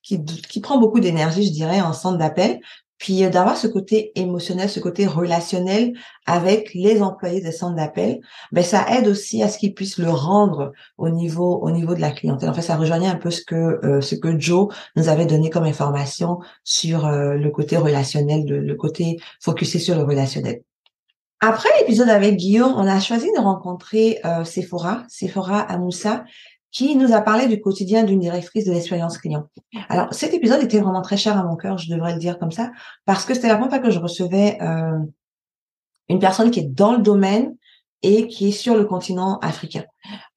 qui, 0.02 0.22
qui 0.22 0.60
prend 0.60 0.78
beaucoup 0.78 1.00
d'énergie, 1.00 1.46
je 1.46 1.52
dirais, 1.52 1.80
en 1.80 1.94
centre 1.94 2.18
d'appel, 2.18 2.60
puis 3.04 3.22
euh, 3.22 3.28
d'avoir 3.28 3.58
ce 3.58 3.66
côté 3.66 4.18
émotionnel, 4.18 4.70
ce 4.70 4.80
côté 4.80 5.06
relationnel 5.06 5.92
avec 6.24 6.72
les 6.72 7.02
employés 7.02 7.42
des 7.42 7.52
centres 7.52 7.76
d'appel, 7.76 8.20
ben 8.50 8.64
ça 8.64 8.86
aide 8.96 9.08
aussi 9.08 9.42
à 9.42 9.50
ce 9.50 9.58
qu'ils 9.58 9.74
puissent 9.74 9.98
le 9.98 10.08
rendre 10.08 10.72
au 10.96 11.10
niveau 11.10 11.58
au 11.60 11.70
niveau 11.70 11.94
de 11.94 12.00
la 12.00 12.12
clientèle. 12.12 12.48
En 12.48 12.54
fait, 12.54 12.62
ça 12.62 12.76
rejoignait 12.76 13.08
un 13.08 13.16
peu 13.16 13.30
ce 13.30 13.44
que 13.44 13.54
euh, 13.84 14.00
ce 14.00 14.14
que 14.14 14.40
Joe 14.40 14.74
nous 14.96 15.10
avait 15.10 15.26
donné 15.26 15.50
comme 15.50 15.64
information 15.64 16.38
sur 16.64 17.04
euh, 17.04 17.34
le 17.34 17.50
côté 17.50 17.76
relationnel, 17.76 18.46
le 18.46 18.74
côté 18.74 19.18
focusé 19.38 19.78
sur 19.78 19.96
le 19.96 20.04
relationnel. 20.04 20.62
Après 21.40 21.68
l'épisode 21.80 22.08
avec 22.08 22.36
Guillaume, 22.36 22.72
on 22.74 22.86
a 22.86 23.00
choisi 23.00 23.30
de 23.36 23.38
rencontrer 23.38 24.18
Sephora, 24.44 25.04
Sephora 25.08 25.60
Amoussa, 25.60 26.24
qui 26.74 26.96
nous 26.96 27.12
a 27.12 27.20
parlé 27.20 27.46
du 27.46 27.60
quotidien 27.60 28.02
d'une 28.02 28.18
directrice 28.18 28.66
de 28.66 28.72
l'expérience 28.72 29.16
client. 29.16 29.46
Alors, 29.88 30.12
cet 30.12 30.34
épisode 30.34 30.60
était 30.60 30.80
vraiment 30.80 31.02
très 31.02 31.16
cher 31.16 31.38
à 31.38 31.44
mon 31.44 31.54
cœur, 31.54 31.78
je 31.78 31.88
devrais 31.88 32.12
le 32.12 32.18
dire 32.18 32.36
comme 32.36 32.50
ça, 32.50 32.72
parce 33.06 33.24
que 33.24 33.32
c'était 33.32 33.46
la 33.46 33.54
première 33.54 33.70
fois 33.70 33.78
que 33.78 33.90
je 33.90 34.00
recevais 34.00 34.58
euh, 34.60 34.98
une 36.08 36.18
personne 36.18 36.50
qui 36.50 36.60
est 36.60 36.68
dans 36.68 36.92
le 36.92 36.98
domaine 36.98 37.56
et 38.02 38.26
qui 38.26 38.48
est 38.48 38.52
sur 38.52 38.74
le 38.74 38.84
continent 38.84 39.38
africain. 39.38 39.84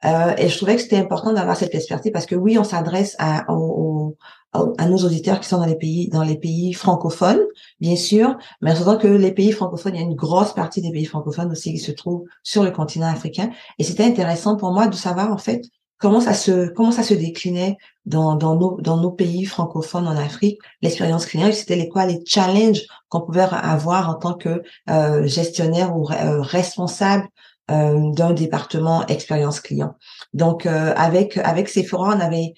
Euh, 0.05 0.35
et 0.37 0.47
je 0.47 0.55
trouvais 0.55 0.75
que 0.75 0.81
c'était 0.83 0.99
important 0.99 1.33
d'avoir 1.33 1.57
cette 1.57 1.73
expertise 1.73 2.11
parce 2.13 2.27
que 2.27 2.35
oui, 2.35 2.57
on 2.59 2.63
s'adresse 2.63 3.15
à, 3.17 3.39
à 3.41 4.85
nos 4.85 4.97
auditeurs 4.99 5.39
qui 5.39 5.49
sont 5.49 5.57
dans 5.57 5.65
les 5.65 5.75
pays 5.75 6.07
dans 6.09 6.23
les 6.23 6.37
pays 6.37 6.71
francophones, 6.71 7.41
bien 7.81 7.95
sûr, 7.95 8.37
mais 8.61 8.71
en 8.71 8.75
sachant 8.75 8.97
que 8.97 9.07
les 9.07 9.33
pays 9.33 9.51
francophones, 9.51 9.95
il 9.95 10.01
y 10.01 10.03
a 10.03 10.05
une 10.05 10.15
grosse 10.15 10.53
partie 10.53 10.81
des 10.81 10.91
pays 10.91 11.05
francophones 11.05 11.51
aussi 11.51 11.73
qui 11.73 11.79
se 11.79 11.91
trouvent 11.91 12.23
sur 12.43 12.63
le 12.63 12.71
continent 12.71 13.07
africain. 13.07 13.49
Et 13.79 13.83
c'était 13.83 14.05
intéressant 14.05 14.55
pour 14.55 14.71
moi 14.71 14.87
de 14.87 14.95
savoir 14.95 15.33
en 15.33 15.39
fait 15.39 15.63
comment 15.97 16.21
ça 16.21 16.33
se 16.33 16.69
comment 16.69 16.91
ça 16.91 17.03
se 17.03 17.13
déclinait 17.13 17.77
dans, 18.05 18.35
dans 18.35 18.55
nos 18.55 18.79
dans 18.81 18.97
nos 18.97 19.11
pays 19.11 19.45
francophones 19.45 20.07
en 20.07 20.15
Afrique 20.15 20.59
l'expérience 20.81 21.25
client 21.25 21.51
c'était 21.51 21.75
les 21.75 21.89
quoi 21.89 22.05
les 22.05 22.21
challenges 22.25 22.81
qu'on 23.09 23.21
pouvait 23.21 23.41
avoir 23.41 24.09
en 24.09 24.15
tant 24.15 24.33
que 24.33 24.61
euh, 24.89 25.27
gestionnaire 25.27 25.95
ou 25.97 26.09
euh, 26.11 26.41
responsable 26.41 27.27
euh, 27.71 28.11
d'un 28.11 28.33
département 28.33 29.05
expérience 29.07 29.59
client 29.59 29.95
donc 30.33 30.65
avec 30.65 31.37
avec 31.37 31.69
Sephora 31.69 32.15
on 32.15 32.19
avait 32.19 32.53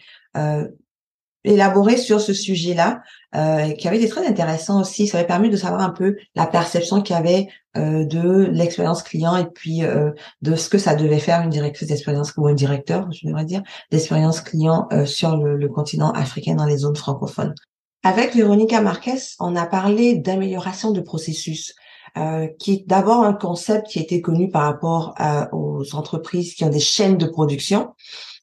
élaboré 1.44 1.98
sur 1.98 2.20
ce 2.20 2.34
sujet-là, 2.34 3.02
euh, 3.36 3.72
qui 3.72 3.88
avait 3.88 3.98
été 3.98 4.10
très 4.10 4.26
intéressant 4.28 4.82
aussi. 4.82 5.08
Ça 5.08 5.18
avait 5.18 5.28
permis 5.28 5.50
de 5.50 5.56
savoir 5.56 5.82
un 5.82 5.90
peu 5.90 6.18
la 6.36 6.46
perception 6.46 7.02
qu'il 7.02 7.16
y 7.16 7.20
avait 7.20 7.48
euh, 7.80 8.06
de 8.06 8.50
l'expérience 8.52 9.04
client 9.04 9.38
et 9.38 9.46
puis 9.46 9.84
euh, 9.84 10.12
de 10.42 10.56
ce 10.56 10.70
que 10.70 10.78
ça 10.78 10.96
devait 10.96 11.20
faire 11.20 11.42
une 11.42 11.50
directrice 11.50 11.88
d'expérience 11.88 12.34
ou 12.38 12.48
un 12.48 12.54
directeur, 12.54 13.10
je 13.12 13.26
devrais 13.28 13.46
dire, 13.46 13.64
d'expérience 13.92 14.42
client 14.42 14.88
euh, 14.92 15.06
sur 15.06 15.38
le, 15.38 15.56
le, 15.56 15.70
continent 15.70 16.12
africain 16.12 16.56
dans 16.56 16.66
les 16.66 16.78
zones 16.78 16.96
francophones. 16.96 17.56
Avec 18.04 18.36
Véronica 18.36 18.82
Marquez, 18.82 19.20
on 19.40 19.56
a 19.56 19.66
parlé 19.66 20.16
d'amélioration 20.16 20.92
de 20.92 21.02
processus. 21.02 21.74
Euh, 22.18 22.48
qui 22.58 22.74
est 22.74 22.88
d'abord 22.88 23.24
un 23.24 23.34
concept 23.34 23.86
qui 23.86 24.00
été 24.00 24.20
connu 24.20 24.50
par 24.50 24.64
rapport 24.64 25.14
aux 25.52 25.84
entreprises 25.94 26.56
qui 26.56 26.64
ont 26.64 26.70
des 26.70 26.80
chaînes 26.80 27.18
de 27.18 27.28
production 27.28 27.94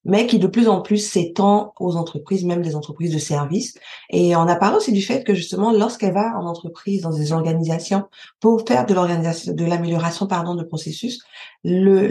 mais 0.06 0.26
qui 0.26 0.38
de 0.38 0.46
plus 0.46 0.68
en 0.68 0.80
plus 0.80 0.98
s'étend 0.98 1.74
aux 1.80 1.96
entreprises, 1.96 2.44
même 2.44 2.62
des 2.62 2.76
entreprises 2.76 3.12
de 3.12 3.18
services. 3.18 3.74
Et 4.10 4.36
on 4.36 4.42
a 4.42 4.54
parlé 4.54 4.76
aussi 4.76 4.92
du 4.92 5.02
fait 5.02 5.24
que 5.24 5.34
justement, 5.34 5.72
lorsqu'elle 5.72 6.14
va 6.14 6.38
en 6.38 6.46
entreprise, 6.46 7.02
dans 7.02 7.10
des 7.10 7.32
organisations, 7.32 8.04
pour 8.40 8.62
faire 8.66 8.86
de 8.86 8.94
l'organisation, 8.94 9.52
de 9.52 9.64
l'amélioration, 9.64 10.28
pardon, 10.28 10.54
de 10.54 10.62
processus, 10.62 11.20
le, 11.64 12.06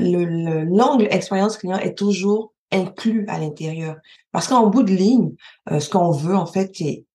l'angle 0.66 1.08
expérience 1.10 1.58
client 1.58 1.78
est 1.78 1.98
toujours 1.98 2.54
inclus 2.72 3.26
à 3.30 3.40
l'intérieur. 3.40 3.96
Parce 4.34 4.50
qu'en 4.50 4.68
bout 4.68 4.84
de 4.84 4.92
ligne, 4.92 5.34
euh, 5.72 5.80
ce 5.80 5.90
qu'on 5.90 6.12
veut, 6.12 6.36
en 6.36 6.46
fait, 6.46 6.72
c'est 6.74 7.06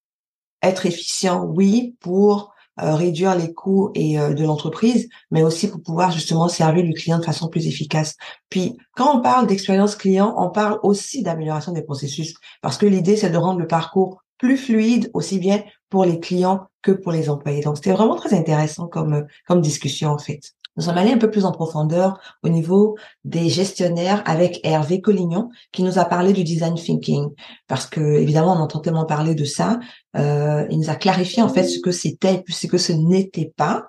être 0.63 0.87
efficient, 0.87 1.45
oui, 1.45 1.97
pour 2.01 2.55
réduire 2.81 3.35
les 3.37 3.53
coûts 3.53 3.91
et 3.95 4.17
de 4.17 4.45
l'entreprise, 4.45 5.09
mais 5.31 5.43
aussi 5.43 5.69
pour 5.69 5.83
pouvoir 5.83 6.11
justement 6.11 6.49
servir 6.49 6.85
le 6.85 6.93
client 6.93 7.19
de 7.19 7.25
façon 7.25 7.49
plus 7.49 7.67
efficace. 7.67 8.17
Puis, 8.49 8.77
quand 8.97 9.17
on 9.17 9.21
parle 9.21 9.47
d'expérience 9.47 9.97
client, 9.97 10.35
on 10.37 10.51
parle 10.51 10.79
aussi 10.83 11.23
d'amélioration 11.23 11.73
des 11.73 11.83
processus, 11.83 12.35
parce 12.63 12.79
que 12.79 12.87
l'idée, 12.87 13.17
c'est 13.17 13.31
de 13.31 13.37
rendre 13.37 13.61
le 13.61 13.67
parcours 13.67 14.23
plus 14.39 14.57
fluide, 14.57 15.11
aussi 15.15 15.39
bien 15.39 15.63
pour 15.91 16.05
les 16.05 16.19
clients 16.19 16.67
que 16.83 16.93
pour 16.93 17.13
les 17.13 17.29
employés. 17.29 17.63
Donc, 17.63 17.77
c'était 17.77 17.93
vraiment 17.93 18.17
très 18.17 18.35
intéressant 18.35 18.87
comme, 18.87 19.27
comme 19.47 19.61
discussion, 19.61 20.11
en 20.11 20.19
fait. 20.19 20.41
Nous 20.77 20.85
sommes 20.85 20.99
allés 20.99 21.13
un 21.13 21.19
peu 21.19 21.31
plus 21.31 21.45
en 21.45 21.53
profondeur 21.53 22.19
au 22.43 22.49
niveau 22.49 22.97
des 23.25 23.49
gestionnaires 23.49 24.23
avec 24.25 24.61
Hervé 24.63 25.01
Collignon 25.01 25.51
qui 25.73 25.83
nous 25.83 25.99
a 25.99 26.05
parlé 26.05 26.33
du 26.33 26.45
design 26.45 26.75
thinking 26.77 27.29
parce 27.67 27.87
que 27.87 28.01
évidemment 28.01 28.53
on 28.53 28.61
entend 28.61 28.79
tellement 28.79 29.05
parler 29.05 29.35
de 29.35 29.45
ça. 29.45 29.81
Euh, 30.17 30.67
il 30.71 30.79
nous 30.79 30.91
a 30.91 30.97
clarifié 30.97 31.43
en 31.43 31.49
fait 31.49 31.65
ce 31.65 31.81
que 31.81 31.93
c'était 31.93 32.43
et 32.47 32.53
ce 32.53 32.67
que 32.67 32.79
ce 32.79 32.93
n'était 32.93 33.53
pas. 33.57 33.87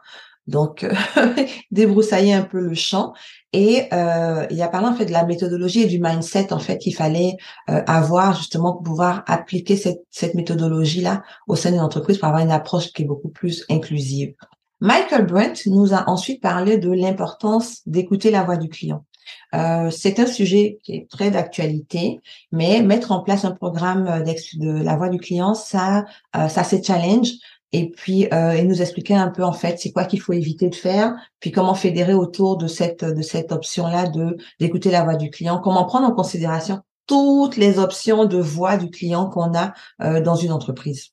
Donc 0.47 0.83
euh, 0.83 0.93
débroussailler 1.71 2.33
un 2.33 2.43
peu 2.43 2.59
le 2.59 2.73
champ 2.73 3.13
et 3.53 3.83
euh, 3.93 4.45
il 4.49 4.61
a 4.61 4.67
parlé 4.67 4.87
en 4.87 4.95
fait 4.95 5.05
de 5.05 5.11
la 5.11 5.25
méthodologie 5.25 5.83
et 5.83 5.87
du 5.87 5.99
mindset 5.99 6.51
en 6.51 6.59
fait 6.59 6.77
qu'il 6.77 6.95
fallait 6.95 7.37
euh, 7.69 7.83
avoir 7.85 8.35
justement 8.35 8.73
pour 8.73 8.83
pouvoir 8.83 9.23
appliquer 9.27 9.77
cette, 9.77 10.01
cette 10.09 10.33
méthodologie 10.33 11.01
là 11.01 11.21
au 11.47 11.55
sein 11.55 11.71
d'une 11.71 11.79
entreprise 11.79 12.17
pour 12.17 12.27
avoir 12.27 12.43
une 12.43 12.51
approche 12.51 12.91
qui 12.91 13.03
est 13.03 13.05
beaucoup 13.05 13.29
plus 13.29 13.65
inclusive. 13.69 14.33
Michael 14.79 15.27
Brent 15.27 15.67
nous 15.67 15.93
a 15.93 16.09
ensuite 16.09 16.41
parlé 16.41 16.77
de 16.77 16.89
l'importance 16.89 17.81
d'écouter 17.85 18.31
la 18.31 18.43
voix 18.43 18.57
du 18.57 18.67
client. 18.67 19.05
Euh, 19.53 19.89
c'est 19.91 20.19
un 20.19 20.25
sujet 20.25 20.79
qui 20.83 20.95
est 20.95 21.09
très 21.09 21.31
d'actualité, 21.31 22.21
mais 22.51 22.81
mettre 22.81 23.11
en 23.11 23.21
place 23.21 23.45
un 23.45 23.51
programme 23.51 24.23
de 24.23 24.83
la 24.83 24.95
voix 24.95 25.09
du 25.09 25.19
client, 25.19 25.53
ça, 25.53 26.05
euh, 26.35 26.47
ça 26.47 26.63
c'est 26.63 26.83
challenge. 26.83 27.31
Et 27.73 27.89
puis, 27.89 28.27
euh, 28.33 28.55
il 28.57 28.67
nous 28.67 28.81
expliquait 28.81 29.13
un 29.13 29.29
peu 29.29 29.43
en 29.43 29.53
fait, 29.53 29.79
c'est 29.79 29.91
quoi 29.91 30.03
qu'il 30.03 30.19
faut 30.19 30.33
éviter 30.33 30.69
de 30.69 30.75
faire, 30.75 31.15
puis 31.39 31.51
comment 31.51 31.73
fédérer 31.73 32.13
autour 32.13 32.57
de 32.57 32.67
cette 32.67 33.05
de 33.05 33.21
cette 33.21 33.51
option-là 33.53 34.07
de 34.09 34.37
d'écouter 34.59 34.91
la 34.91 35.03
voix 35.03 35.15
du 35.15 35.29
client, 35.29 35.59
comment 35.59 35.85
prendre 35.85 36.07
en 36.07 36.11
considération 36.11 36.81
toutes 37.07 37.57
les 37.57 37.79
options 37.79 38.25
de 38.25 38.37
voix 38.37 38.77
du 38.77 38.89
client 38.89 39.29
qu'on 39.29 39.53
a 39.53 39.73
euh, 40.01 40.21
dans 40.21 40.35
une 40.35 40.51
entreprise. 40.51 41.09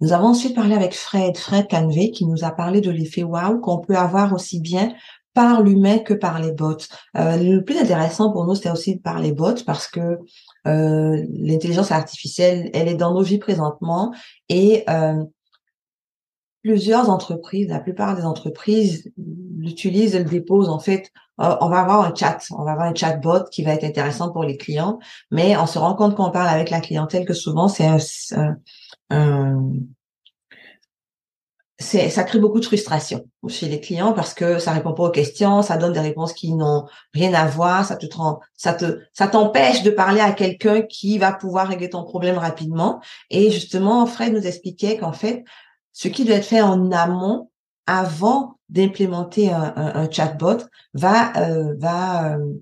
Nous 0.00 0.12
avons 0.12 0.28
ensuite 0.28 0.54
parlé 0.54 0.74
avec 0.74 0.94
Fred, 0.94 1.36
Fred 1.36 1.68
Canvé, 1.68 2.10
qui 2.10 2.26
nous 2.26 2.44
a 2.44 2.50
parlé 2.50 2.80
de 2.80 2.90
l'effet 2.90 3.22
wow 3.22 3.60
qu'on 3.60 3.78
peut 3.78 3.96
avoir 3.96 4.32
aussi 4.32 4.60
bien 4.60 4.92
par 5.34 5.62
l'humain 5.62 5.98
que 5.98 6.14
par 6.14 6.40
les 6.40 6.52
bots. 6.52 6.76
Euh, 7.16 7.36
le 7.36 7.62
plus 7.62 7.76
intéressant 7.78 8.32
pour 8.32 8.46
nous, 8.46 8.54
c'était 8.54 8.70
aussi 8.70 8.96
par 8.96 9.18
les 9.18 9.32
bots 9.32 9.62
parce 9.66 9.88
que 9.88 10.18
euh, 10.66 11.26
l'intelligence 11.28 11.90
artificielle, 11.90 12.70
elle 12.72 12.88
est 12.88 12.94
dans 12.94 13.12
nos 13.12 13.22
vies 13.22 13.38
présentement 13.38 14.14
et 14.48 14.84
euh, 14.88 15.22
plusieurs 16.62 17.10
entreprises, 17.10 17.68
la 17.68 17.80
plupart 17.80 18.16
des 18.16 18.24
entreprises 18.24 19.12
l'utilisent, 19.58 20.14
elles 20.14 20.24
déposent 20.24 20.70
en 20.70 20.78
fait. 20.78 21.10
on 21.36 21.68
va 21.68 21.80
avoir 21.80 22.02
un 22.02 22.14
chat, 22.14 22.38
on 22.52 22.64
va 22.64 22.72
avoir 22.72 22.86
un 22.86 22.94
chatbot 22.94 23.44
qui 23.50 23.64
va 23.64 23.72
être 23.74 23.84
intéressant 23.84 24.32
pour 24.32 24.44
les 24.44 24.56
clients, 24.56 24.98
mais 25.30 25.56
on 25.56 25.66
se 25.66 25.78
rend 25.78 25.94
compte 25.94 26.14
qu'on 26.14 26.30
parle 26.30 26.48
avec 26.48 26.70
la 26.70 26.80
clientèle 26.80 27.26
que 27.26 27.34
souvent 27.34 27.68
c'est 27.68 27.86
un, 28.30 28.56
c'est 31.78 32.08
ça 32.08 32.22
crée 32.22 32.38
beaucoup 32.38 32.60
de 32.60 32.64
frustration 32.64 33.26
chez 33.48 33.68
les 33.68 33.80
clients 33.80 34.12
parce 34.12 34.32
que 34.32 34.58
ça 34.58 34.70
répond 34.72 34.94
pas 34.94 35.04
aux 35.04 35.10
questions, 35.10 35.60
ça 35.60 35.76
donne 35.76 35.92
des 35.92 36.00
réponses 36.00 36.32
qui 36.32 36.52
n'ont 36.52 36.86
rien 37.12 37.34
à 37.34 37.46
voir, 37.46 37.84
ça 37.84 37.96
te 37.96 38.06
ça 38.56 38.74
te 38.74 39.00
ça 39.12 39.26
t'empêche 39.26 39.82
de 39.82 39.90
parler 39.90 40.20
à 40.20 40.32
quelqu'un 40.32 40.82
qui 40.82 41.18
va 41.18 41.32
pouvoir 41.32 41.68
régler 41.68 41.90
ton 41.90 42.04
problème 42.04 42.38
rapidement. 42.38 43.00
Et 43.30 43.50
justement, 43.50 44.06
Fred 44.06 44.32
nous 44.32 44.46
expliquait 44.46 44.98
qu'en 44.98 45.12
fait, 45.12 45.44
ce 45.92 46.08
qui 46.08 46.24
doit 46.24 46.36
être 46.36 46.44
fait 46.44 46.62
en 46.62 46.92
amont 46.92 47.50
avant 47.86 48.58
d'implémenter 48.68 49.50
un, 49.50 50.08
chatbot 50.10 50.58
va 50.94 51.36
euh, 51.36 51.74
va 51.78 52.36
euh, 52.36 52.54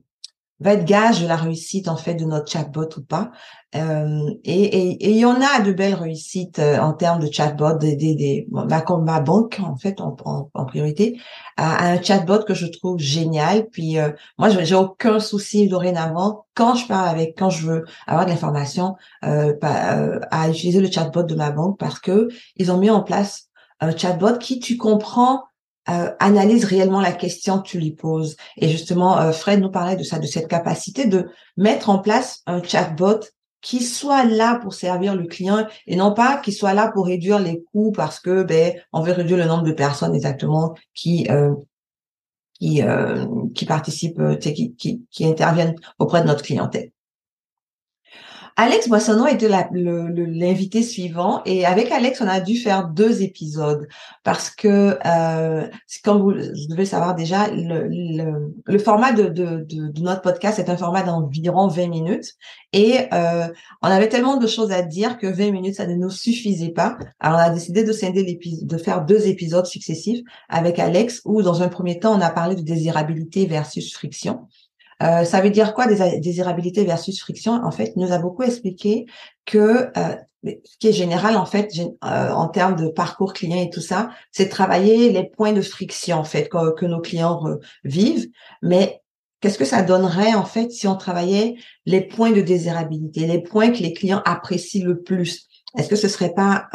va 0.63 0.75
être 0.75 0.85
gage 0.85 1.21
de 1.21 1.27
la 1.27 1.37
réussite 1.37 1.89
en 1.89 1.97
fait 1.97 2.15
de 2.15 2.25
notre 2.25 2.51
chatbot 2.51 2.89
ou 2.97 3.03
pas. 3.03 3.31
Euh, 3.75 4.31
et 4.45 5.11
il 5.11 5.17
y 5.17 5.25
en 5.25 5.41
a 5.41 5.61
de 5.61 5.73
belles 5.73 5.95
réussites 5.95 6.59
euh, 6.59 6.79
en 6.79 6.93
termes 6.93 7.21
de 7.21 7.33
chatbot, 7.33 7.79
des, 7.79 7.97
des, 7.97 8.15
des 8.15 8.47
comme 8.87 9.05
ma 9.05 9.21
banque 9.21 9.61
en 9.63 9.77
fait 9.77 9.99
en, 10.03 10.15
en, 10.53 10.65
priorité, 10.67 11.19
a, 11.57 11.87
un 11.87 12.03
chatbot 12.03 12.45
que 12.45 12.53
je 12.53 12.67
trouve 12.67 12.99
génial. 12.99 13.67
Puis 13.71 13.99
euh, 13.99 14.11
moi, 14.39 14.51
j'ai 14.51 14.75
aucun 14.75 15.21
souci 15.21 15.69
dorénavant 15.69 16.45
quand 16.55 16.75
je 16.75 16.87
parle 16.87 17.09
avec, 17.09 17.35
quand 17.39 17.49
je 17.49 17.67
veux 17.67 17.85
avoir 18.07 18.27
de 18.27 18.31
l'information, 18.31 18.97
euh, 19.25 19.55
à 19.63 20.51
utiliser 20.51 20.81
le 20.81 20.91
chatbot 20.91 21.23
de 21.23 21.35
ma 21.35 21.51
banque 21.51 21.79
parce 21.79 21.99
que 21.99 22.29
ils 22.57 22.71
ont 22.71 22.77
mis 22.77 22.91
en 22.91 23.03
place 23.03 23.49
un 23.81 23.97
chatbot 23.97 24.39
qui 24.39 24.61
tu 24.61 24.77
comprends 24.77 25.45
euh, 25.89 26.11
analyse 26.21 26.65
réellement 26.65 27.01
la 27.01 27.13
question 27.13 27.59
que 27.61 27.69
tu 27.69 27.79
lui 27.79 27.93
poses. 27.93 28.37
Et 28.57 28.69
justement, 28.69 29.19
euh, 29.19 29.33
Fred 29.33 29.61
nous 29.61 29.71
parlait 29.71 29.97
de 29.97 30.05
ça, 30.05 30.19
de 30.19 30.27
cette 30.27 30.49
capacité 30.49 31.07
de 31.07 31.29
mettre 31.57 31.91
en 31.91 31.99
place 31.99 32.43
un 32.47 32.63
chatbot 32.63 33.21
qui 33.61 33.81
soit 33.83 34.25
là 34.25 34.59
pour 34.61 34.75
servir 34.75 35.15
le 35.15 35.27
client 35.27 35.67
et 35.87 35.97
non 35.97 36.15
pas 36.15 36.37
qui 36.39 36.53
soit 36.53 36.75
là 36.75 36.91
pour 36.93 37.07
réduire 37.07 37.39
les 37.39 37.63
coûts 37.73 37.93
parce 37.93 38.21
que 38.21 38.43
ben 38.43 38.75
on 38.93 39.03
veut 39.03 39.13
réduire 39.13 39.39
le 39.39 39.45
nombre 39.45 39.63
de 39.63 39.73
personnes 39.73 40.15
exactement 40.15 40.75
qui 40.95 41.27
euh, 41.31 41.55
qui 42.55 42.81
qui 43.55 43.65
participent, 43.65 44.39
qui, 44.39 44.75
qui, 44.75 45.05
qui 45.11 45.27
interviennent 45.27 45.75
auprès 45.99 46.23
de 46.23 46.29
notre 46.29 46.43
clientèle. 46.43 46.93
Alex 48.57 48.89
Boissonneau 48.89 49.27
était 49.27 49.49
l'invité 49.49 50.83
suivant 50.83 51.43
et 51.47 51.65
avec 51.65 51.91
Alex, 51.91 52.21
on 52.21 52.29
a 52.29 52.41
dû 52.41 52.57
faire 52.57 52.89
deux 52.89 53.23
épisodes 53.23 53.89
parce 54.25 54.51
que, 54.51 54.99
euh, 55.07 55.67
comme 56.05 56.21
vous, 56.21 56.33
devez 56.69 56.85
savoir 56.85 57.15
déjà, 57.15 57.49
le, 57.51 58.79
format 58.79 59.13
de, 59.13 59.67
notre 60.01 60.21
podcast 60.21 60.59
est 60.59 60.69
un 60.69 60.77
format 60.77 61.03
d'environ 61.03 61.69
20 61.69 61.89
minutes 61.89 62.35
et 62.73 62.99
euh, 63.13 63.49
on 63.83 63.89
avait 63.89 64.09
tellement 64.09 64.37
de 64.37 64.47
choses 64.47 64.71
à 64.71 64.83
dire 64.83 65.19
que 65.19 65.27
20 65.27 65.51
minutes, 65.51 65.77
ça 65.77 65.87
ne 65.87 65.95
nous 65.95 66.11
suffisait 66.11 66.71
pas. 66.71 66.99
Alors, 67.21 67.39
on 67.39 67.43
a 67.43 67.51
décidé 67.51 67.85
de 67.85 67.93
scinder 67.93 68.39
de 68.63 68.79
faire 68.79 69.05
deux 69.05 69.29
épisodes 69.29 69.67
successifs 69.67 70.21
avec 70.49 70.79
Alex 70.79 71.23
où, 71.25 71.43
dans 71.43 71.63
un 71.63 71.69
premier 71.69 71.99
temps, 71.99 72.17
on 72.17 72.21
a 72.21 72.31
parlé 72.31 72.55
de 72.55 72.63
désirabilité 72.63 73.47
versus 73.47 73.95
friction. 73.95 74.47
Euh, 75.03 75.25
ça 75.25 75.41
veut 75.41 75.51
dire 75.51 75.75
quoi 75.75 75.87
désirabilité 75.87 76.85
versus 76.85 77.21
friction? 77.21 77.53
En 77.65 77.71
fait, 77.71 77.93
il 77.97 78.03
nous 78.03 78.13
a 78.13 78.19
beaucoup 78.19 78.43
expliqué 78.43 79.07
que 79.45 79.91
euh, 79.97 80.17
ce 80.45 80.77
qui 80.79 80.89
est 80.89 80.93
général 80.93 81.37
en 81.37 81.47
fait 81.47 81.73
euh, 81.79 82.31
en 82.31 82.49
termes 82.49 82.77
de 82.77 82.89
parcours 82.89 83.33
client 83.33 83.61
et 83.61 83.71
tout 83.71 83.81
ça, 83.81 84.11
c'est 84.31 84.49
travailler 84.49 85.11
les 85.11 85.25
points 85.29 85.53
de 85.53 85.61
friction 85.61 86.19
en 86.19 86.25
fait 86.25 86.49
que, 86.49 86.85
nos 86.85 87.01
clients 87.01 87.43
vivent. 87.85 88.29
Mais 88.61 89.03
qu'est-ce 89.41 89.59
que 89.59 89.65
ça 89.65 89.83
donnerait 89.83 90.35
en 90.35 90.45
fait 90.45 90.71
si 90.71 90.87
on 90.87 90.97
travaillait 90.97 91.57
les 91.87 92.01
points 92.01 92.33
de 92.33 92.41
désirabilité, 92.41 93.27
les 93.27 93.43
points 93.43 93.71
que 93.71 93.83
les 93.83 93.93
clients 93.93 94.23
apprécient 94.25 94.85
le 94.85 95.01
plus? 95.01 95.49
Est-ce 95.79 95.89
que 95.89 95.97
ce 95.97 96.07
serait 96.09 96.35
pas 96.35 96.69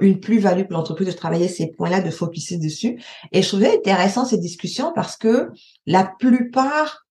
une 0.00 0.20
plus-value 0.20 0.62
pour 0.62 0.72
l'entreprise 0.72 1.08
de 1.08 1.12
travailler 1.12 1.48
ces 1.48 1.66
points-là, 1.66 2.00
de 2.00 2.10
focuser 2.10 2.56
dessus? 2.56 3.02
Et 3.32 3.42
je 3.42 3.48
trouvais 3.48 3.74
intéressant 3.74 4.24
ces 4.24 4.38
discussions 4.38 4.92
parce 4.94 5.16
que 5.18 5.50
la 5.86 6.10
plupart 6.18 7.04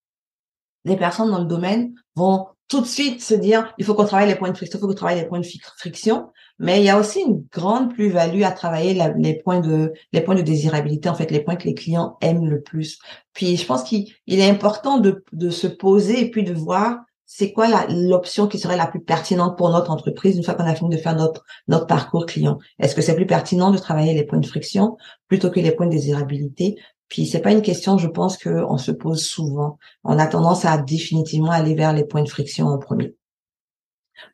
les 0.86 0.98
personnes 0.98 1.32
dans 1.32 1.40
le 1.40 1.46
domaine 1.46 1.94
vont 2.16 2.48
tout 2.70 2.82
de 2.82 2.86
suite 2.86 3.22
se 3.22 3.34
dire 3.34 3.74
il 3.78 3.84
faut 3.84 3.96
qu'on 3.96 4.06
travaille 4.06 4.28
les 4.28 4.36
points 4.36 4.52
de 4.52 4.56
friction, 4.56 4.78
il 4.78 4.82
faut 4.82 4.88
qu'on 4.88 4.94
travaille 4.94 5.20
les 5.20 5.28
points 5.28 5.40
de 5.40 5.48
friction, 5.78 6.30
mais 6.60 6.80
il 6.80 6.86
y 6.86 6.90
a 6.90 6.98
aussi 6.98 7.20
une 7.22 7.44
grande 7.52 7.94
plus-value 7.94 8.44
à 8.44 8.52
travailler 8.52 8.98
les 9.18 9.40
points 9.40 9.60
de 9.60 9.92
les 10.14 10.22
points 10.22 10.36
de 10.36 10.42
désirabilité, 10.42 11.10
en 11.10 11.16
fait 11.16 11.32
les 11.32 11.42
points 11.42 11.56
que 11.56 11.66
les 11.66 11.74
clients 11.74 12.18
aiment 12.22 12.48
le 12.48 12.62
plus. 12.62 13.00
Puis 13.34 13.58
je 13.58 13.66
pense 13.66 13.84
qu'il 13.84 14.14
est 14.28 14.50
important 14.50 15.00
de, 15.00 15.24
de 15.34 15.50
se 15.50 15.68
poser 15.68 16.22
et 16.22 16.30
puis 16.30 16.44
de 16.44 16.54
voir 16.54 17.00
c'est 17.26 17.52
quoi 17.54 17.68
l'option 17.90 18.48
qui 18.48 18.58
serait 18.58 18.78
la 18.78 18.88
plus 18.88 19.02
pertinente 19.02 19.58
pour 19.58 19.70
notre 19.70 19.92
entreprise 19.92 20.36
une 20.36 20.44
fois 20.44 20.56
qu'on 20.56 20.66
a 20.66 20.76
fini 20.76 20.96
de 20.96 21.02
faire 21.02 21.16
notre 21.16 21.44
notre 21.68 21.88
parcours 21.88 22.26
client. 22.26 22.60
Est-ce 22.80 22.96
que 22.96 23.02
c'est 23.02 23.16
plus 23.16 23.28
pertinent 23.28 23.72
de 23.72 23.78
travailler 23.78 24.14
les 24.14 24.26
points 24.26 24.40
de 24.40 24.46
friction 24.46 24.98
plutôt 25.28 25.50
que 25.50 25.60
les 25.60 25.72
points 25.72 25.88
de 25.88 25.92
désirabilité 25.92 26.76
puis 27.10 27.26
c'est 27.26 27.42
pas 27.42 27.52
une 27.52 27.62
question, 27.62 27.98
je 27.98 28.08
pense, 28.08 28.38
qu'on 28.38 28.78
se 28.78 28.92
pose 28.92 29.24
souvent. 29.24 29.78
On 30.04 30.20
a 30.20 30.28
tendance 30.28 30.64
à 30.66 30.78
définitivement 30.78 31.52
aller 31.52 31.74
vers 31.74 31.92
les 31.92 32.06
points 32.06 32.24
de 32.24 32.30
friction 32.30 32.68
en 32.68 32.78
premier. 32.78 33.16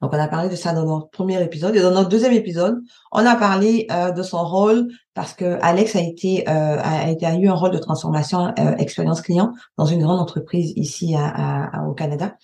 Donc 0.01 0.13
on 0.13 0.19
a 0.19 0.27
parlé 0.27 0.49
de 0.49 0.55
ça 0.55 0.73
dans 0.73 0.85
notre 0.85 1.09
premier 1.09 1.41
épisode 1.43 1.75
et 1.75 1.81
dans 1.81 1.91
notre 1.91 2.09
deuxième 2.09 2.33
épisode, 2.33 2.81
on 3.11 3.25
a 3.25 3.35
parlé 3.35 3.87
euh, 3.91 4.11
de 4.11 4.23
son 4.23 4.43
rôle 4.43 4.87
parce 5.13 5.33
que 5.33 5.57
Alex 5.61 5.95
a 5.95 6.01
été 6.01 6.47
euh, 6.49 6.79
a, 6.81 7.09
été, 7.09 7.25
a 7.25 7.35
eu 7.35 7.47
un 7.47 7.53
rôle 7.53 7.71
de 7.71 7.77
transformation 7.77 8.53
euh, 8.59 8.75
expérience 8.77 9.21
client 9.21 9.53
dans 9.77 9.85
une 9.85 10.01
grande 10.01 10.19
entreprise 10.19 10.73
ici 10.75 11.15
à, 11.15 11.85
au 11.87 11.93
Canada 11.93 12.35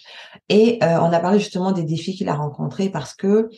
et 0.49 0.79
on 0.81 1.11
a 1.11 1.19
parlé 1.19 1.39
justement 1.39 1.71
des 1.71 1.83
défis 1.83 2.15
qu'il 2.15 2.29
a 2.29 2.35
rencontrés 2.35 2.89
parce 2.89 3.13
que 3.13 3.49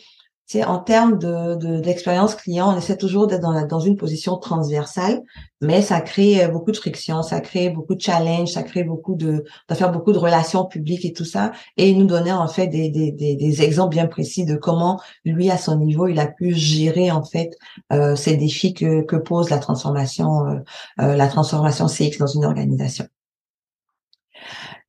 en 0.66 0.78
termes 0.78 1.18
de 1.18 1.80
d'expérience 1.80 2.34
client, 2.34 2.72
on 2.72 2.76
essaie 2.76 2.96
toujours 2.96 3.26
d'être 3.26 3.40
dans, 3.40 3.66
dans 3.66 3.80
une 3.80 3.96
position 3.96 4.36
transversale, 4.36 5.22
mais 5.60 5.82
ça 5.82 6.00
crée 6.00 6.44
euh, 6.44 6.48
beaucoup 6.48 6.70
de 6.70 6.76
friction, 6.76 7.22
ça 7.22 7.40
crée 7.40 7.70
beaucoup 7.70 7.94
de 7.94 8.00
challenges, 8.00 8.52
ça 8.52 8.62
crée 8.62 8.84
beaucoup 8.84 9.14
de, 9.14 9.44
de 9.68 9.74
faire 9.74 9.90
beaucoup 9.90 10.12
de 10.12 10.18
relations 10.18 10.64
publiques 10.66 11.04
et 11.04 11.12
tout 11.12 11.24
ça, 11.24 11.52
et 11.76 11.88
il 11.88 11.98
nous 11.98 12.06
donnait 12.06 12.32
en 12.32 12.48
fait 12.48 12.68
des, 12.68 12.90
des, 12.90 13.12
des, 13.12 13.62
exemples 13.62 13.94
bien 13.94 14.06
précis 14.06 14.44
de 14.44 14.56
comment 14.56 15.00
lui 15.24 15.50
à 15.50 15.56
son 15.56 15.78
niveau 15.78 16.06
il 16.08 16.20
a 16.20 16.26
pu 16.26 16.54
gérer 16.54 17.10
en 17.10 17.24
fait 17.24 17.50
euh, 17.92 18.14
ces 18.16 18.36
défis 18.36 18.74
que, 18.74 19.02
que 19.02 19.16
pose 19.16 19.50
la 19.50 19.58
transformation 19.58 20.46
euh, 20.46 20.58
euh 21.00 21.16
la 21.16 21.28
transformation 21.28 21.86
CX 21.86 22.18
dans 22.18 22.26
une 22.26 22.44
organisation. 22.44 23.06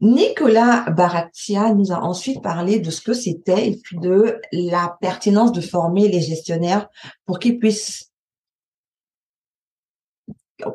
Nicolas 0.01 0.89
Baratia 0.89 1.73
nous 1.73 1.91
a 1.91 2.01
ensuite 2.01 2.41
parlé 2.41 2.79
de 2.79 2.91
ce 2.91 3.01
que 3.01 3.13
c'était 3.13 3.69
et 3.69 3.79
puis 3.81 3.97
de 3.97 4.39
la 4.51 4.97
pertinence 4.99 5.51
de 5.53 5.61
former 5.61 6.09
les 6.09 6.21
gestionnaires 6.21 6.89
pour 7.25 7.39
qu'ils 7.39 7.59
puissent 7.59 8.11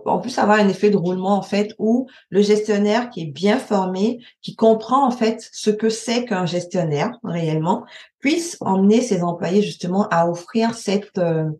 en 0.06 0.18
plus 0.18 0.38
avoir 0.38 0.58
un 0.58 0.68
effet 0.68 0.90
de 0.90 0.96
roulement 0.96 1.36
en 1.36 1.42
fait 1.42 1.74
où 1.78 2.06
le 2.28 2.42
gestionnaire 2.42 3.10
qui 3.10 3.22
est 3.22 3.32
bien 3.32 3.58
formé, 3.58 4.18
qui 4.42 4.54
comprend 4.54 5.06
en 5.06 5.10
fait 5.10 5.48
ce 5.52 5.70
que 5.70 5.88
c'est 5.88 6.24
qu'un 6.24 6.46
gestionnaire 6.46 7.18
réellement, 7.24 7.84
puisse 8.18 8.56
emmener 8.60 9.00
ses 9.00 9.22
employés 9.22 9.62
justement 9.62 10.06
à 10.10 10.28
offrir 10.28 10.74
cette 10.74 11.16
euh, 11.18 11.50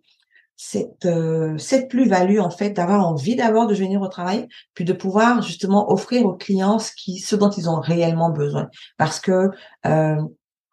cette 0.62 1.07
euh, 1.07 1.57
cette 1.57 1.88
plus-value 1.88 2.38
en 2.38 2.50
fait 2.50 2.73
d'avoir 2.73 3.09
envie 3.09 3.35
d'avoir 3.35 3.67
de 3.67 3.75
venir 3.75 4.02
au 4.02 4.09
travail 4.09 4.47
puis 4.75 4.85
de 4.85 4.93
pouvoir 4.93 5.40
justement 5.40 5.90
offrir 5.90 6.26
aux 6.26 6.35
clients 6.35 6.79
ce 6.79 6.93
qui 6.95 7.17
ce 7.17 7.35
dont 7.35 7.49
ils 7.49 7.71
ont 7.71 7.81
réellement 7.81 8.29
besoin. 8.29 8.69
Parce 8.99 9.21
que 9.21 9.49
euh, 9.87 10.17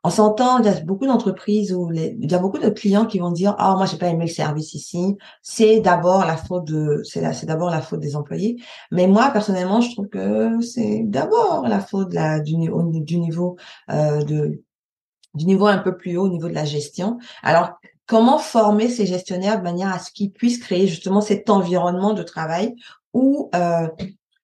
on 0.04 0.10
s'entend 0.10 0.60
il 0.60 0.66
y 0.66 0.68
a 0.68 0.82
beaucoup 0.82 1.06
d'entreprises 1.08 1.74
où 1.74 1.90
il 1.94 2.30
y 2.30 2.36
a 2.36 2.38
beaucoup 2.40 2.58
de 2.58 2.70
clients 2.70 3.06
qui 3.06 3.20
vont 3.20 3.32
dire 3.32 3.56
ah 3.60 3.76
moi 3.78 3.86
j'ai 3.86 3.98
pas 3.98 4.08
aimé 4.10 4.26
le 4.26 4.32
service 4.32 4.74
ici. 4.74 5.16
C'est 5.42 5.80
d'abord 5.80 6.26
la 6.26 6.36
faute 6.36 6.66
de 6.66 7.00
c'est 7.06 7.32
c'est 7.32 7.46
d'abord 7.46 7.70
la 7.70 7.82
faute 7.82 8.02
des 8.02 8.18
employés 8.18 8.58
mais 8.92 9.08
moi 9.08 9.30
personnellement 9.32 9.80
je 9.80 9.94
trouve 9.94 10.10
que 10.10 10.60
c'est 10.60 11.04
d'abord 11.06 11.66
la 11.66 11.80
faute 11.80 12.10
de 12.10 12.44
du, 12.44 13.04
du 13.06 13.20
niveau 13.20 13.56
euh, 13.90 14.22
de 14.22 14.62
du 15.34 15.46
niveau 15.46 15.68
un 15.68 15.78
peu 15.78 15.96
plus 15.96 16.18
haut 16.18 16.26
au 16.26 16.30
niveau 16.30 16.50
de 16.50 16.54
la 16.54 16.66
gestion. 16.66 17.20
Alors, 17.44 17.80
comment 18.08 18.40
former 18.40 18.90
ces 18.90 19.06
gestionnaires 19.06 19.60
de 19.60 19.64
manière 19.64 19.94
à 19.94 20.00
ce 20.00 20.12
qu'ils 20.12 20.32
puissent 20.32 20.58
créer 20.58 20.88
justement 20.88 21.22
cet 21.22 21.50
environnement 21.50 22.14
de 22.14 22.24
travail 22.24 22.76
où 23.14 23.50
euh, 23.54 23.88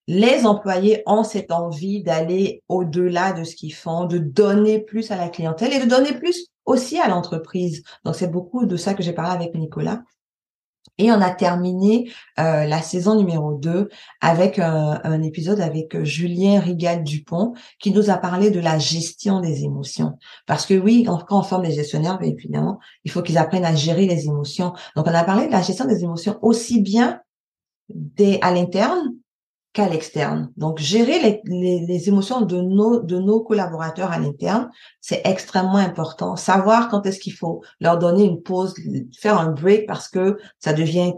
les 0.08 0.46
employés 0.46 1.01
ont 1.05 1.24
cette 1.24 1.51
envie 1.51 2.03
d'aller 2.03 2.62
au-delà 2.67 3.32
de 3.32 3.43
ce 3.43 3.55
qu'ils 3.55 3.74
font, 3.74 4.05
de 4.05 4.17
donner 4.17 4.79
plus 4.79 5.12
à 5.12 5.15
la 5.15 5.29
clientèle 5.29 5.74
et 5.74 5.79
de 5.79 5.89
donner 5.89 6.13
plus 6.13 6.48
aussi 6.65 7.00
à 7.00 7.08
l'entreprise. 7.08 7.84
Donc 8.03 8.15
c'est 8.15 8.32
beaucoup 8.32 8.65
de 8.65 8.75
ça 8.75 8.93
que 8.93 9.03
j'ai 9.03 9.13
parlé 9.13 9.34
avec 9.34 9.55
Nicolas. 9.55 10.03
Et 11.00 11.12
on 11.12 11.22
a 11.22 11.32
terminé 11.32 12.12
euh, 12.40 12.66
la 12.66 12.82
saison 12.82 13.16
numéro 13.16 13.54
2 13.56 13.90
avec 14.22 14.60
un, 14.60 15.22
épisode 15.24 15.60
avec 15.60 15.96
euh, 15.96 16.04
Julien 16.04 16.60
Rigal 16.60 17.04
Dupont 17.04 17.54
qui 17.80 17.92
nous 17.92 18.10
a 18.10 18.18
parlé 18.18 18.52
de 18.52 18.60
la 18.60 18.78
gestion 18.78 19.40
des 19.40 19.64
émotions. 19.64 20.18
Parce 20.46 20.66
que 20.66 20.76
oui, 20.76 21.04
quand 21.04 21.26
on 21.32 21.42
forme 21.42 21.64
des 21.64 21.74
gestionnaires, 21.74 22.20
bien 22.20 22.30
évidemment, 22.30 22.80
il 23.04 23.12
faut 23.12 23.24
qu'ils 23.24 23.38
apprennent 23.40 23.66
à 23.66 23.76
gérer 23.76 24.06
les 24.06 24.26
émotions. 24.26 24.74
Donc 24.96 25.08
on 25.08 25.14
a 25.14 25.24
parlé 25.24 25.48
de 25.48 25.52
la 25.52 25.62
gestion 25.62 25.86
des 25.86 26.04
émotions 26.04 26.38
aussi 26.42 26.82
bien 26.82 27.22
des, 27.90 28.38
à 28.42 28.52
l'interne 28.52 29.14
qu'à 29.74 29.89
l'externe. 29.89 30.51
Donc, 30.56 30.77
gérer 30.77 31.20
les, 31.20 31.42
les, 31.46 31.86
les, 31.86 32.08
émotions 32.08 32.42
de 32.42 32.62
nos, 32.62 33.01
de 33.01 33.18
nos 33.18 33.42
collaborateurs 33.42 34.12
à 34.12 34.20
l'interne, 34.20 34.70
c'est 35.01 35.22
extrêmement 35.25 35.77
important. 35.77 36.36
Savoir 36.36 36.89
quand 36.89 37.06
est-ce 37.06 37.20
qu'il 37.20 37.34
faut 37.34 37.62
leur 37.80 37.98
donner 37.98 38.24
une 38.24 38.42
pause, 38.42 38.75
faire 39.20 39.39
un 39.39 39.51
break 39.51 39.88
parce 39.88 40.08
que 40.08 40.38
ça 40.60 40.74
devient 40.74 41.13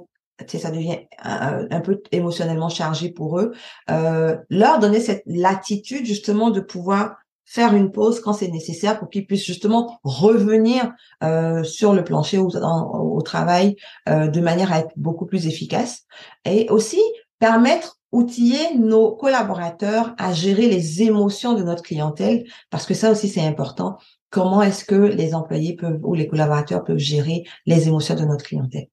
ça 0.48 0.70
devient 0.70 0.98
un, 1.24 1.80
peu 1.80 2.02
émotionnellement 2.12 2.68
chargé 2.68 3.10
pour 3.10 3.40
eux. 3.40 3.54
Euh, 3.90 4.36
leur 4.50 4.80
donner 4.80 5.00
cette 5.00 5.24
latitude 5.26 6.06
justement 6.06 6.50
de 6.50 6.60
pouvoir 6.60 7.16
faire 7.46 7.74
une 7.74 7.92
pause 7.92 8.20
quand 8.20 8.34
c'est 8.34 8.50
nécessaire 8.50 9.00
pour 9.00 9.10
qu'ils 9.10 9.26
puissent 9.26 9.46
justement 9.46 10.00
revenir 10.04 10.92
euh, 11.24 11.64
sur 11.64 11.94
le 11.94 12.04
plancher 12.04 12.38
ou 12.38 12.50
au 12.50 13.22
travail 13.22 13.76
euh, 14.10 14.28
de 14.28 14.42
manière 14.42 14.74
à 14.74 14.80
être 14.80 14.92
beaucoup 14.98 15.26
plus 15.26 15.48
efficace 15.48 16.02
et 16.44 16.68
aussi 16.70 17.02
permettre 17.40 18.00
outiller 18.16 18.78
nos 18.78 19.12
collaborateurs 19.12 20.16
à 20.18 20.32
gérer 20.32 20.68
les 20.70 21.04
émotions 21.04 21.54
de 21.54 21.64
notre 21.64 21.84
clientèle, 21.84 22.46
parce 22.70 22.86
que 22.86 22.94
ça 22.94 23.12
aussi 23.12 23.28
c'est 23.28 23.46
important. 23.46 23.98
Comment 24.30 24.62
est-ce 24.62 24.86
que 24.86 24.96
les 24.96 25.36
employés 25.36 25.76
peuvent 25.76 26.00
ou 26.04 26.14
les 26.16 26.28
collaborateurs 26.28 26.84
peuvent 26.84 26.98
gérer 26.98 27.44
les 27.66 27.88
émotions 27.88 28.16
de 28.16 28.24
notre 28.24 28.46
clientèle? 28.46 28.88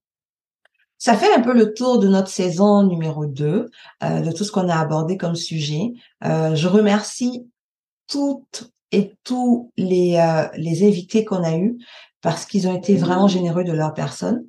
Ça 0.99 1.17
fait 1.17 1.33
un 1.35 1.41
peu 1.41 1.53
le 1.53 1.73
tour 1.73 1.99
de 2.01 2.09
notre 2.09 2.29
saison 2.29 2.83
numéro 2.85 3.27
2, 3.27 3.71
euh, 4.03 4.21
de 4.21 4.33
tout 4.33 4.45
ce 4.45 4.53
qu'on 4.53 4.69
a 4.69 4.77
abordé 4.77 5.17
comme 5.17 5.37
sujet. 5.37 5.93
Euh, 6.25 6.55
je 6.55 6.69
remercie 6.69 7.49
toutes 8.09 8.73
et 8.91 9.15
tous 9.25 9.73
les, 9.77 10.17
euh, 10.17 10.49
les 10.57 10.87
invités 10.87 11.25
qu'on 11.25 11.45
a 11.45 11.57
eus 11.57 11.79
parce 12.21 12.45
qu'ils 12.45 12.69
ont 12.69 12.77
été 12.77 12.97
vraiment 12.97 13.29
généreux 13.29 13.65
de 13.65 13.73
leur 13.73 13.95
personne. 13.95 14.45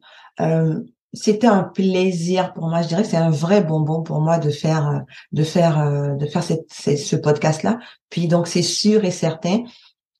C'était 1.13 1.47
un 1.47 1.63
plaisir 1.63 2.53
pour 2.53 2.67
moi. 2.67 2.81
Je 2.81 2.87
dirais 2.87 3.03
que 3.03 3.07
c'est 3.07 3.17
un 3.17 3.29
vrai 3.29 3.63
bonbon 3.63 4.01
pour 4.01 4.19
moi 4.19 4.39
de 4.39 4.49
faire 4.49 4.87
euh, 4.89 4.99
de 5.31 5.43
faire 5.43 5.79
euh, 5.79 6.15
de 6.15 6.25
faire 6.25 6.43
ce 6.43 7.15
podcast 7.15 7.63
là. 7.63 7.79
Puis 8.09 8.27
donc 8.27 8.47
c'est 8.47 8.63
sûr 8.63 9.05
et 9.05 9.11
certain 9.11 9.63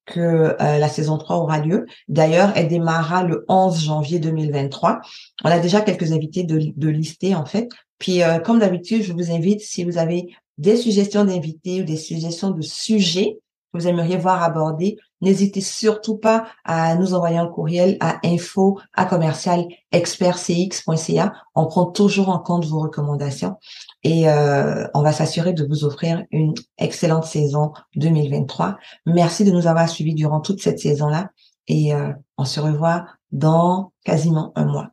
que 0.06 0.20
euh, 0.20 0.56
la 0.78 0.90
saison 0.90 1.18
3 1.18 1.38
aura 1.38 1.60
lieu. 1.60 1.86
D'ailleurs, 2.10 2.52
elle 2.56 2.68
démarrera 2.68 3.24
le 3.24 3.46
11 3.48 3.84
janvier 3.86 4.20
2023. 4.20 5.00
On 5.44 5.50
a 5.50 5.60
déjà 5.60 5.82
quelques 5.82 6.12
invités 6.12 6.44
de, 6.44 6.60
de 6.76 6.90
lister 6.90 7.36
en 7.36 7.46
fait. 7.46 7.70
Puis 7.98 8.22
comme 8.44 8.60
d'habitude, 8.60 9.02
je 9.02 9.14
vous 9.14 9.32
invite 9.32 9.62
si 9.62 9.86
vous 9.86 9.98
avez 9.98 10.28
des 10.58 10.76
suggestions 10.76 11.24
d'invités 11.24 11.82
ou 11.82 11.86
des 11.86 11.96
suggestions 11.96 12.52
de 12.52 12.62
sujets 12.62 13.38
vous 13.74 13.88
aimeriez 13.88 14.18
voir 14.18 14.44
abordés, 14.44 14.98
N'hésitez 15.24 15.62
surtout 15.62 16.18
pas 16.18 16.48
à 16.66 16.96
nous 16.96 17.14
envoyer 17.14 17.38
un 17.38 17.48
courriel 17.48 17.96
à 18.02 18.20
info 18.26 18.78
à 18.94 19.06
commercial 19.06 19.66
expertcx.ca. 19.94 21.34
On 21.56 21.66
prend 21.66 21.86
toujours 21.86 22.28
en 22.28 22.40
compte 22.40 22.66
vos 22.66 22.82
recommandations 22.82 23.56
et 24.04 24.30
euh, 24.30 24.86
on 24.94 25.02
va 25.02 25.14
s'assurer 25.14 25.54
de 25.54 25.66
vous 25.66 25.86
offrir 25.86 26.26
une 26.32 26.54
excellente 26.78 27.24
saison 27.24 27.72
2023. 27.96 28.76
Merci 29.06 29.46
de 29.46 29.52
nous 29.52 29.66
avoir 29.66 29.88
suivis 29.88 30.14
durant 30.14 30.42
toute 30.42 30.62
cette 30.62 30.80
saison-là 30.80 31.30
et 31.70 31.94
euh, 31.94 32.12
on 32.38 32.44
se 32.44 32.60
revoit 32.60 33.06
dans 33.32 33.94
quasiment 34.04 34.52
un 34.58 34.66
mois. 34.66 34.90